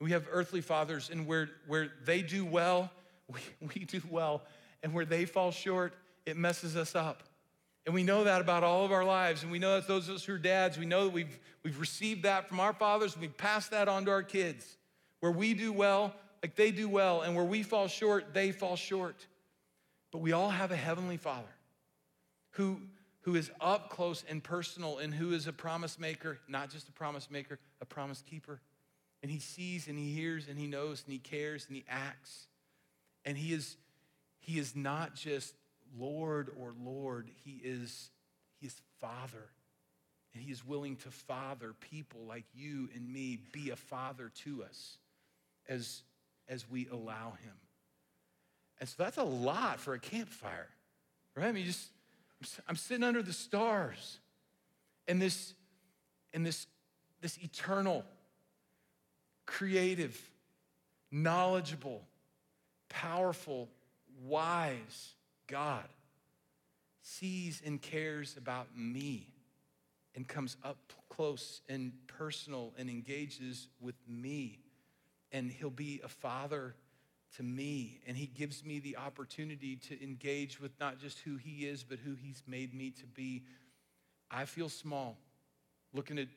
We 0.00 0.10
have 0.10 0.26
earthly 0.30 0.60
fathers, 0.60 1.10
and 1.10 1.26
where, 1.26 1.48
where 1.66 1.92
they 2.04 2.22
do 2.22 2.44
well, 2.44 2.90
we, 3.28 3.40
we 3.74 3.84
do 3.84 4.02
well. 4.10 4.42
And 4.82 4.92
where 4.92 5.06
they 5.06 5.24
fall 5.24 5.50
short, 5.50 5.94
it 6.26 6.36
messes 6.36 6.76
us 6.76 6.94
up. 6.94 7.22
And 7.86 7.94
we 7.94 8.02
know 8.02 8.24
that 8.24 8.40
about 8.40 8.64
all 8.64 8.84
of 8.84 8.92
our 8.92 9.04
lives. 9.04 9.42
And 9.42 9.52
we 9.52 9.58
know 9.58 9.74
that 9.74 9.86
those 9.86 10.08
of 10.08 10.16
us 10.16 10.24
who 10.24 10.34
are 10.34 10.38
dads, 10.38 10.78
we 10.78 10.86
know 10.86 11.04
that 11.04 11.12
we've, 11.12 11.38
we've 11.62 11.78
received 11.78 12.22
that 12.22 12.48
from 12.48 12.60
our 12.60 12.72
fathers 12.72 13.12
and 13.12 13.20
we've 13.20 13.36
passed 13.36 13.72
that 13.72 13.88
on 13.88 14.06
to 14.06 14.10
our 14.10 14.22
kids. 14.22 14.76
Where 15.20 15.32
we 15.32 15.54
do 15.54 15.72
well, 15.72 16.14
like 16.42 16.56
they 16.56 16.70
do 16.70 16.88
well, 16.88 17.22
and 17.22 17.34
where 17.34 17.44
we 17.44 17.62
fall 17.62 17.88
short, 17.88 18.32
they 18.32 18.52
fall 18.52 18.76
short. 18.76 19.26
But 20.12 20.18
we 20.18 20.32
all 20.32 20.50
have 20.50 20.70
a 20.70 20.76
heavenly 20.76 21.16
father 21.16 21.48
who, 22.52 22.80
who 23.22 23.34
is 23.34 23.50
up 23.60 23.90
close 23.90 24.24
and 24.28 24.42
personal 24.42 24.98
and 24.98 25.12
who 25.12 25.32
is 25.32 25.46
a 25.46 25.52
promise 25.52 25.98
maker, 25.98 26.38
not 26.48 26.70
just 26.70 26.88
a 26.88 26.92
promise 26.92 27.30
maker, 27.30 27.58
a 27.80 27.84
promise 27.84 28.22
keeper. 28.22 28.60
And 29.22 29.30
he 29.30 29.40
sees 29.40 29.88
and 29.88 29.98
he 29.98 30.12
hears 30.12 30.48
and 30.48 30.58
he 30.58 30.66
knows 30.66 31.02
and 31.04 31.12
he 31.12 31.18
cares 31.18 31.66
and 31.66 31.76
he 31.76 31.84
acts. 31.88 32.46
And 33.24 33.36
he 33.36 33.52
is, 33.52 33.76
he 34.38 34.58
is 34.58 34.76
not 34.76 35.14
just 35.14 35.54
Lord 35.98 36.50
or 36.58 36.74
Lord, 36.82 37.28
he 37.44 37.60
is, 37.62 38.10
he 38.60 38.66
is 38.66 38.80
Father. 39.00 39.48
And 40.34 40.42
he 40.42 40.50
is 40.50 40.66
willing 40.66 40.96
to 40.96 41.10
father 41.10 41.74
people 41.78 42.20
like 42.26 42.44
you 42.52 42.88
and 42.94 43.08
me, 43.08 43.38
be 43.52 43.70
a 43.70 43.76
father 43.76 44.32
to 44.42 44.64
us 44.64 44.98
as, 45.68 46.02
as 46.48 46.68
we 46.68 46.88
allow 46.90 47.36
him. 47.42 47.54
And 48.80 48.88
so 48.88 48.96
that's 48.98 49.16
a 49.16 49.22
lot 49.22 49.78
for 49.78 49.94
a 49.94 49.98
campfire, 50.00 50.68
right? 51.36 51.46
I 51.46 51.52
mean, 51.52 51.64
just 51.64 51.88
I'm 52.68 52.76
sitting 52.76 53.04
under 53.04 53.22
the 53.22 53.32
stars, 53.32 54.18
and 55.06 55.22
this, 55.22 55.54
and 56.32 56.44
this, 56.44 56.66
this 57.20 57.38
eternal, 57.38 58.04
creative, 59.46 60.20
knowledgeable, 61.10 62.02
powerful, 62.88 63.68
wise, 64.26 65.14
God 65.46 65.88
sees 67.02 67.62
and 67.64 67.80
cares 67.80 68.36
about 68.36 68.68
me 68.76 69.28
and 70.14 70.26
comes 70.26 70.56
up 70.64 70.92
close 71.08 71.60
and 71.68 71.92
personal 72.06 72.72
and 72.78 72.88
engages 72.88 73.68
with 73.80 73.96
me. 74.08 74.60
And 75.32 75.50
he'll 75.50 75.70
be 75.70 76.00
a 76.04 76.08
father 76.08 76.74
to 77.36 77.42
me. 77.42 78.00
And 78.06 78.16
he 78.16 78.26
gives 78.26 78.64
me 78.64 78.78
the 78.78 78.96
opportunity 78.96 79.76
to 79.88 80.02
engage 80.02 80.60
with 80.60 80.72
not 80.80 80.98
just 80.98 81.18
who 81.20 81.36
he 81.36 81.66
is, 81.66 81.82
but 81.82 81.98
who 81.98 82.14
he's 82.14 82.42
made 82.46 82.74
me 82.74 82.90
to 82.92 83.06
be. 83.06 83.42
I 84.30 84.44
feel 84.44 84.68
small. 84.68 85.16
Looking 85.92 86.18
at, 86.18 86.28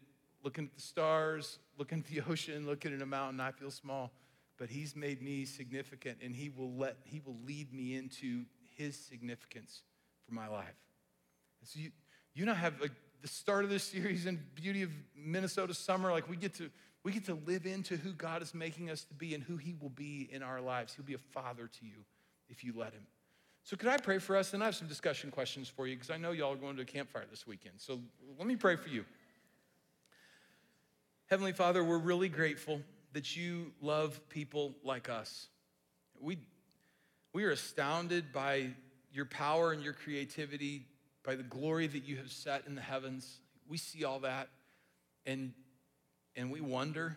looking 0.43 0.65
at 0.65 0.76
the 0.76 0.82
stars, 0.82 1.60
looking 1.78 2.00
at 2.00 2.08
the 2.08 2.22
ocean, 2.32 2.65
looking 2.65 2.93
at 2.93 3.02
a 3.02 3.06
mountain, 3.06 3.39
I 3.39 3.52
feel 3.52 3.72
small. 3.72 4.12
But 4.58 4.70
he's 4.70 4.96
made 4.96 5.22
me 5.22 5.46
significant 5.46 6.17
and 6.24 6.36
he 6.36 6.50
will 6.50 6.74
let 6.74 6.98
he 7.04 7.22
will 7.24 7.38
lead 7.46 7.72
me 7.72 7.96
into 7.96 8.46
his 8.78 8.98
significance 8.98 9.82
for 10.28 10.34
my 10.34 10.48
life. 10.48 10.76
And 11.62 11.70
so 11.70 11.80
you, 11.80 11.92
you 12.34 12.46
now 12.46 12.54
have 12.54 12.80
like 12.80 12.92
the 13.22 13.28
start 13.28 13.63
of 13.63 13.70
this 13.70 13.84
series 13.84 14.26
and 14.26 14.40
beauty 14.56 14.84
of 14.84 14.92
Minnesota 15.16 15.74
summer. 15.74 16.12
Like 16.12 16.30
we 16.30 16.38
get 16.38 16.54
to 16.56 16.70
we 17.04 17.12
get 17.12 17.26
to 17.26 17.40
live 17.46 17.66
into 17.66 17.96
who 17.96 18.12
God 18.12 18.42
is 18.42 18.54
making 18.54 18.90
us 18.90 19.04
to 19.06 19.13
be 19.13 19.34
and 19.34 19.44
who 19.44 19.58
He 19.58 19.76
will 19.82 19.90
be 19.90 20.28
in 20.32 20.44
our 20.44 20.60
lives. 20.60 20.94
He'll 20.94 21.06
be 21.06 21.13
a 21.13 21.18
father 21.18 21.68
to 21.68 21.86
you 21.86 22.04
if 22.50 22.63
you 22.63 22.74
let 22.76 22.94
Him. 22.94 23.06
So, 23.63 23.76
could 23.76 23.90
I 23.90 23.98
pray 23.98 24.20
for 24.20 24.36
us? 24.36 24.54
And 24.54 24.62
I 24.62 24.68
have 24.68 24.76
some 24.76 24.88
discussion 24.88 25.32
questions 25.32 25.68
for 25.68 25.88
you 25.88 25.96
because 25.96 26.10
I 26.10 26.18
know 26.18 26.32
y'all 26.32 26.54
are 26.54 26.58
going 26.58 26.76
to 26.78 26.82
a 26.84 26.86
campfire 26.86 27.26
this 27.30 27.46
weekend. 27.46 27.76
So, 27.78 28.00
let 28.38 28.48
me 28.48 28.56
pray 28.56 28.76
for 28.76 28.90
you. 28.90 29.06
Heavenly 31.28 31.52
Father, 31.52 31.84
we're 31.84 31.98
really 31.98 32.30
grateful 32.30 32.82
that 33.13 33.36
you 33.36 33.72
love 33.82 34.20
people 34.30 34.74
like 34.84 35.10
us. 35.10 35.48
We, 36.22 36.38
we 37.38 37.43
are 37.43 37.52
astounded 37.52 38.34
by 38.34 38.67
your 39.13 39.26
power 39.26 39.71
and 39.71 39.84
your 39.84 39.93
creativity, 39.93 40.88
by 41.23 41.36
the 41.36 41.43
glory 41.43 41.86
that 41.86 42.04
you 42.04 42.17
have 42.17 42.32
set 42.32 42.63
in 42.65 42.73
the 42.73 42.82
heavens. 42.82 43.41
We 43.69 43.78
see 43.78 44.04
all 44.04 44.21
that 44.21 44.50
and, 45.23 45.54
and 46.36 46.50
we 46.50 46.62
wonder. 46.62 47.15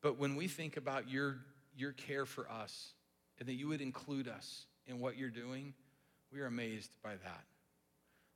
But 0.00 0.18
when 0.18 0.36
we 0.36 0.48
think 0.48 0.78
about 0.78 1.10
your, 1.10 1.36
your 1.76 1.92
care 1.92 2.24
for 2.24 2.50
us 2.50 2.94
and 3.38 3.46
that 3.46 3.52
you 3.52 3.68
would 3.68 3.82
include 3.82 4.26
us 4.26 4.64
in 4.86 5.00
what 5.00 5.18
you're 5.18 5.28
doing, 5.28 5.74
we 6.32 6.40
are 6.40 6.46
amazed 6.46 6.90
by 7.02 7.10
that. 7.10 7.44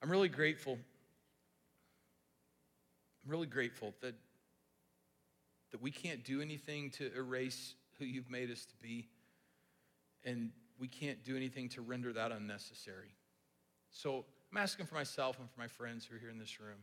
I'm 0.02 0.10
really 0.10 0.28
grateful. 0.28 0.74
I'm 3.24 3.30
really 3.30 3.46
grateful 3.46 3.94
that 4.02 4.14
that 5.70 5.80
we 5.80 5.90
can't 5.90 6.24
do 6.24 6.42
anything 6.42 6.90
to 6.90 7.10
erase 7.16 7.72
who 7.98 8.04
you've 8.04 8.30
made 8.30 8.50
us 8.50 8.66
to 8.66 8.74
be, 8.82 9.08
and 10.24 10.50
we 10.78 10.88
can't 10.88 11.24
do 11.24 11.36
anything 11.36 11.68
to 11.70 11.82
render 11.82 12.12
that 12.12 12.32
unnecessary. 12.32 13.14
So 13.90 14.24
I'm 14.52 14.58
asking 14.58 14.86
for 14.86 14.94
myself 14.94 15.38
and 15.38 15.48
for 15.50 15.60
my 15.60 15.66
friends 15.66 16.04
who 16.04 16.16
are 16.16 16.18
here 16.18 16.30
in 16.30 16.38
this 16.38 16.60
room 16.60 16.78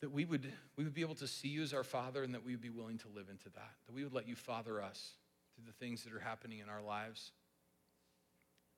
that 0.00 0.10
we 0.10 0.26
would, 0.26 0.52
we 0.76 0.84
would 0.84 0.92
be 0.92 1.00
able 1.00 1.14
to 1.14 1.26
see 1.26 1.48
you 1.48 1.62
as 1.62 1.72
our 1.72 1.82
Father 1.82 2.22
and 2.22 2.34
that 2.34 2.44
we 2.44 2.52
would 2.52 2.60
be 2.60 2.68
willing 2.68 2.98
to 2.98 3.08
live 3.14 3.30
into 3.30 3.48
that, 3.54 3.72
that 3.86 3.94
we 3.94 4.04
would 4.04 4.12
let 4.12 4.28
you 4.28 4.34
father 4.34 4.82
us 4.82 5.12
through 5.54 5.64
the 5.66 5.72
things 5.72 6.04
that 6.04 6.12
are 6.12 6.20
happening 6.20 6.58
in 6.58 6.68
our 6.68 6.82
lives, 6.82 7.32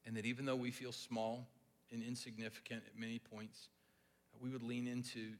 and 0.05 0.16
that 0.16 0.24
even 0.24 0.44
though 0.44 0.55
we 0.55 0.70
feel 0.70 0.92
small 0.92 1.48
and 1.90 2.00
insignificant 2.02 2.83
at 2.87 2.96
many 2.96 3.18
points, 3.18 3.70
we 4.40 4.50
would 4.50 4.62
lean 4.62 4.87
into 4.87 5.33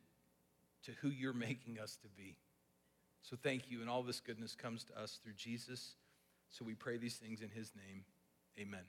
to 0.85 0.93
who 1.03 1.09
you're 1.09 1.33
making 1.49 1.79
us 1.79 1.97
to 2.03 2.09
be. 2.17 2.37
So 3.23 3.37
thank 3.41 3.71
you. 3.71 3.81
And 3.81 3.89
all 3.89 4.03
this 4.03 4.21
goodness 4.21 4.55
comes 4.55 4.85
to 4.85 5.01
us 5.01 5.21
through 5.23 5.35
Jesus. 5.37 5.95
So 6.57 6.65
we 6.65 6.73
pray 6.73 6.97
these 6.97 7.17
things 7.17 7.43
in 7.43 7.51
his 7.51 7.73
name. 7.77 8.03
Amen. 8.59 8.81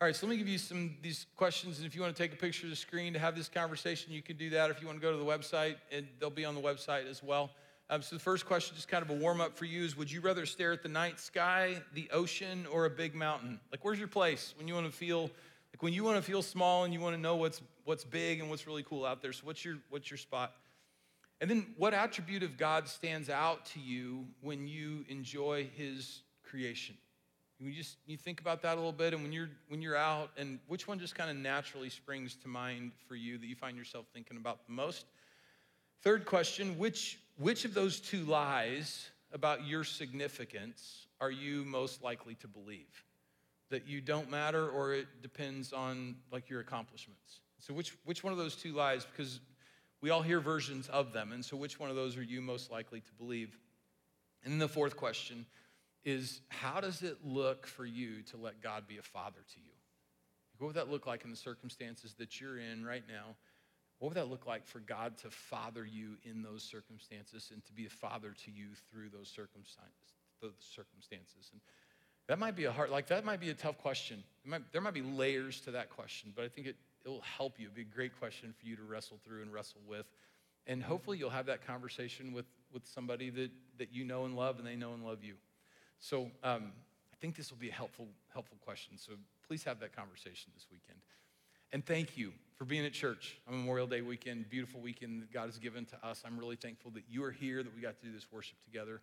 All 0.00 0.06
right, 0.06 0.16
so 0.16 0.26
let 0.26 0.32
me 0.32 0.38
give 0.38 0.48
you 0.48 0.56
some 0.56 0.96
these 1.02 1.26
questions. 1.36 1.76
And 1.76 1.86
if 1.86 1.94
you 1.94 2.00
want 2.00 2.16
to 2.16 2.22
take 2.22 2.32
a 2.32 2.36
picture 2.36 2.66
of 2.66 2.70
the 2.70 2.76
screen 2.76 3.12
to 3.12 3.18
have 3.18 3.36
this 3.36 3.50
conversation, 3.50 4.12
you 4.12 4.22
can 4.22 4.38
do 4.38 4.48
that. 4.50 4.70
If 4.70 4.80
you 4.80 4.86
want 4.86 4.98
to 4.98 5.02
go 5.02 5.12
to 5.12 5.18
the 5.18 5.24
website, 5.24 5.76
and 5.92 6.06
they'll 6.18 6.30
be 6.30 6.46
on 6.46 6.54
the 6.54 6.60
website 6.60 7.08
as 7.08 7.22
well. 7.22 7.50
Um, 7.90 8.00
so 8.00 8.16
the 8.16 8.22
first 8.22 8.46
question, 8.46 8.74
just 8.74 8.88
kind 8.88 9.04
of 9.04 9.10
a 9.10 9.14
warm 9.14 9.42
up 9.42 9.58
for 9.58 9.66
you, 9.66 9.84
is 9.84 9.94
would 9.94 10.10
you 10.10 10.22
rather 10.22 10.46
stare 10.46 10.72
at 10.72 10.82
the 10.82 10.88
night 10.88 11.20
sky, 11.20 11.76
the 11.92 12.08
ocean, 12.10 12.66
or 12.72 12.86
a 12.86 12.90
big 12.90 13.14
mountain? 13.14 13.60
Like, 13.70 13.84
where's 13.84 13.98
your 13.98 14.08
place 14.08 14.54
when 14.56 14.66
you 14.66 14.72
want 14.74 14.86
to 14.86 14.92
feel 14.92 15.22
like 15.22 15.82
when 15.82 15.92
you 15.92 16.02
want 16.02 16.16
to 16.16 16.22
feel 16.22 16.40
small 16.40 16.84
and 16.84 16.94
you 16.94 17.00
want 17.00 17.14
to 17.14 17.20
know 17.20 17.36
what's 17.36 17.60
what's 17.84 18.04
big 18.04 18.40
and 18.40 18.48
what's 18.48 18.66
really 18.66 18.84
cool 18.84 19.04
out 19.04 19.20
there? 19.20 19.34
So 19.34 19.42
what's 19.44 19.64
your 19.66 19.76
what's 19.90 20.10
your 20.10 20.18
spot? 20.18 20.54
And 21.42 21.50
then, 21.50 21.66
what 21.76 21.92
attribute 21.92 22.44
of 22.44 22.56
God 22.56 22.86
stands 22.86 23.28
out 23.28 23.66
to 23.74 23.80
you 23.80 24.26
when 24.42 24.68
you 24.68 25.04
enjoy 25.08 25.68
His 25.76 26.22
creation? 26.44 26.96
You 27.58 27.72
just 27.72 27.96
you 28.06 28.16
think 28.16 28.40
about 28.40 28.62
that 28.62 28.74
a 28.74 28.76
little 28.76 28.92
bit, 28.92 29.12
and 29.12 29.24
when 29.24 29.32
you're 29.32 29.50
when 29.66 29.82
you're 29.82 29.96
out, 29.96 30.30
and 30.36 30.60
which 30.68 30.86
one 30.86 31.00
just 31.00 31.16
kind 31.16 31.28
of 31.28 31.36
naturally 31.36 31.90
springs 31.90 32.36
to 32.42 32.48
mind 32.48 32.92
for 33.08 33.16
you 33.16 33.38
that 33.38 33.46
you 33.46 33.56
find 33.56 33.76
yourself 33.76 34.06
thinking 34.14 34.36
about 34.36 34.66
the 34.66 34.72
most? 34.72 35.06
Third 36.02 36.26
question: 36.26 36.78
which 36.78 37.18
which 37.38 37.64
of 37.64 37.74
those 37.74 37.98
two 37.98 38.24
lies 38.24 39.10
about 39.32 39.66
your 39.66 39.82
significance 39.82 41.08
are 41.20 41.32
you 41.32 41.64
most 41.64 42.04
likely 42.04 42.36
to 42.36 42.46
believe? 42.46 43.04
That 43.70 43.88
you 43.88 44.00
don't 44.00 44.30
matter, 44.30 44.68
or 44.68 44.94
it 44.94 45.08
depends 45.22 45.72
on 45.72 46.14
like 46.30 46.48
your 46.48 46.60
accomplishments. 46.60 47.40
So 47.58 47.74
which 47.74 47.96
which 48.04 48.22
one 48.22 48.32
of 48.32 48.38
those 48.38 48.54
two 48.54 48.74
lies? 48.74 49.04
Because 49.04 49.40
we 50.02 50.10
all 50.10 50.20
hear 50.20 50.40
versions 50.40 50.88
of 50.88 51.12
them. 51.12 51.32
And 51.32 51.42
so, 51.42 51.56
which 51.56 51.80
one 51.80 51.88
of 51.88 51.96
those 51.96 52.16
are 52.18 52.22
you 52.22 52.42
most 52.42 52.70
likely 52.70 53.00
to 53.00 53.12
believe? 53.14 53.56
And 54.44 54.52
then 54.52 54.58
the 54.58 54.68
fourth 54.68 54.96
question 54.96 55.46
is 56.04 56.40
how 56.48 56.80
does 56.80 57.02
it 57.02 57.18
look 57.24 57.66
for 57.66 57.86
you 57.86 58.22
to 58.22 58.36
let 58.36 58.60
God 58.60 58.88
be 58.88 58.98
a 58.98 59.02
father 59.02 59.38
to 59.54 59.60
you? 59.60 59.72
What 60.58 60.66
would 60.66 60.76
that 60.76 60.90
look 60.90 61.06
like 61.06 61.24
in 61.24 61.30
the 61.30 61.36
circumstances 61.36 62.14
that 62.18 62.40
you're 62.40 62.58
in 62.58 62.84
right 62.84 63.04
now? 63.08 63.36
What 63.98 64.08
would 64.08 64.16
that 64.16 64.28
look 64.28 64.46
like 64.46 64.66
for 64.66 64.80
God 64.80 65.16
to 65.18 65.30
father 65.30 65.86
you 65.86 66.16
in 66.24 66.42
those 66.42 66.64
circumstances 66.64 67.50
and 67.52 67.64
to 67.64 67.72
be 67.72 67.86
a 67.86 67.90
father 67.90 68.34
to 68.44 68.50
you 68.50 68.66
through 68.90 69.10
those 69.10 69.28
circumstances? 69.28 70.16
Those 70.40 70.54
circumstances. 70.58 71.50
And 71.52 71.60
that 72.26 72.40
might 72.40 72.56
be 72.56 72.64
a 72.64 72.72
hard, 72.72 72.90
like 72.90 73.06
that 73.08 73.24
might 73.24 73.40
be 73.40 73.50
a 73.50 73.54
tough 73.54 73.78
question. 73.78 74.24
Might, 74.44 74.72
there 74.72 74.80
might 74.80 74.94
be 74.94 75.02
layers 75.02 75.60
to 75.62 75.70
that 75.72 75.90
question, 75.90 76.32
but 76.34 76.44
I 76.44 76.48
think 76.48 76.66
it, 76.66 76.76
it 77.04 77.08
will 77.08 77.22
help 77.22 77.58
you. 77.58 77.66
It'll 77.66 77.76
be 77.76 77.82
a 77.82 77.84
great 77.84 78.18
question 78.18 78.54
for 78.58 78.66
you 78.66 78.76
to 78.76 78.82
wrestle 78.82 79.18
through 79.24 79.42
and 79.42 79.52
wrestle 79.52 79.80
with. 79.86 80.06
And 80.66 80.82
hopefully 80.82 81.18
you'll 81.18 81.30
have 81.30 81.46
that 81.46 81.66
conversation 81.66 82.32
with, 82.32 82.46
with 82.72 82.86
somebody 82.86 83.30
that, 83.30 83.50
that 83.78 83.92
you 83.92 84.04
know 84.04 84.24
and 84.24 84.36
love 84.36 84.58
and 84.58 84.66
they 84.66 84.76
know 84.76 84.94
and 84.94 85.04
love 85.04 85.24
you. 85.24 85.34
So 85.98 86.30
um, 86.44 86.72
I 87.12 87.16
think 87.20 87.36
this 87.36 87.50
will 87.50 87.58
be 87.58 87.68
a 87.68 87.72
helpful, 87.72 88.08
helpful 88.32 88.58
question. 88.64 88.96
So 88.96 89.12
please 89.46 89.64
have 89.64 89.80
that 89.80 89.94
conversation 89.94 90.52
this 90.54 90.66
weekend. 90.70 90.98
And 91.72 91.84
thank 91.84 92.16
you 92.16 92.32
for 92.56 92.64
being 92.64 92.84
at 92.84 92.92
church 92.92 93.38
on 93.48 93.54
Memorial 93.54 93.86
Day 93.86 94.02
weekend, 94.02 94.48
beautiful 94.50 94.80
weekend 94.80 95.22
that 95.22 95.32
God 95.32 95.46
has 95.46 95.58
given 95.58 95.84
to 95.86 96.06
us. 96.06 96.22
I'm 96.24 96.38
really 96.38 96.56
thankful 96.56 96.90
that 96.92 97.04
you 97.08 97.24
are 97.24 97.32
here, 97.32 97.62
that 97.62 97.74
we 97.74 97.80
got 97.80 98.00
to 98.00 98.06
do 98.06 98.12
this 98.12 98.26
worship 98.30 98.62
together. 98.62 99.00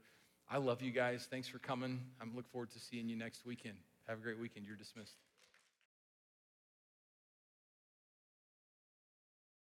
I 0.50 0.58
love 0.58 0.82
you 0.82 0.92
guys. 0.92 1.28
Thanks 1.30 1.48
for 1.48 1.60
coming. 1.60 2.00
I'm 2.22 2.30
looking 2.30 2.50
forward 2.52 2.72
to 2.72 2.80
seeing 2.80 3.10
you 3.10 3.16
next 3.16 3.46
weekend. 3.46 3.76
Have 4.08 4.20
a 4.20 4.22
great 4.22 4.40
weekend. 4.40 4.66
You're 4.66 4.76
dismissed. 4.76 5.16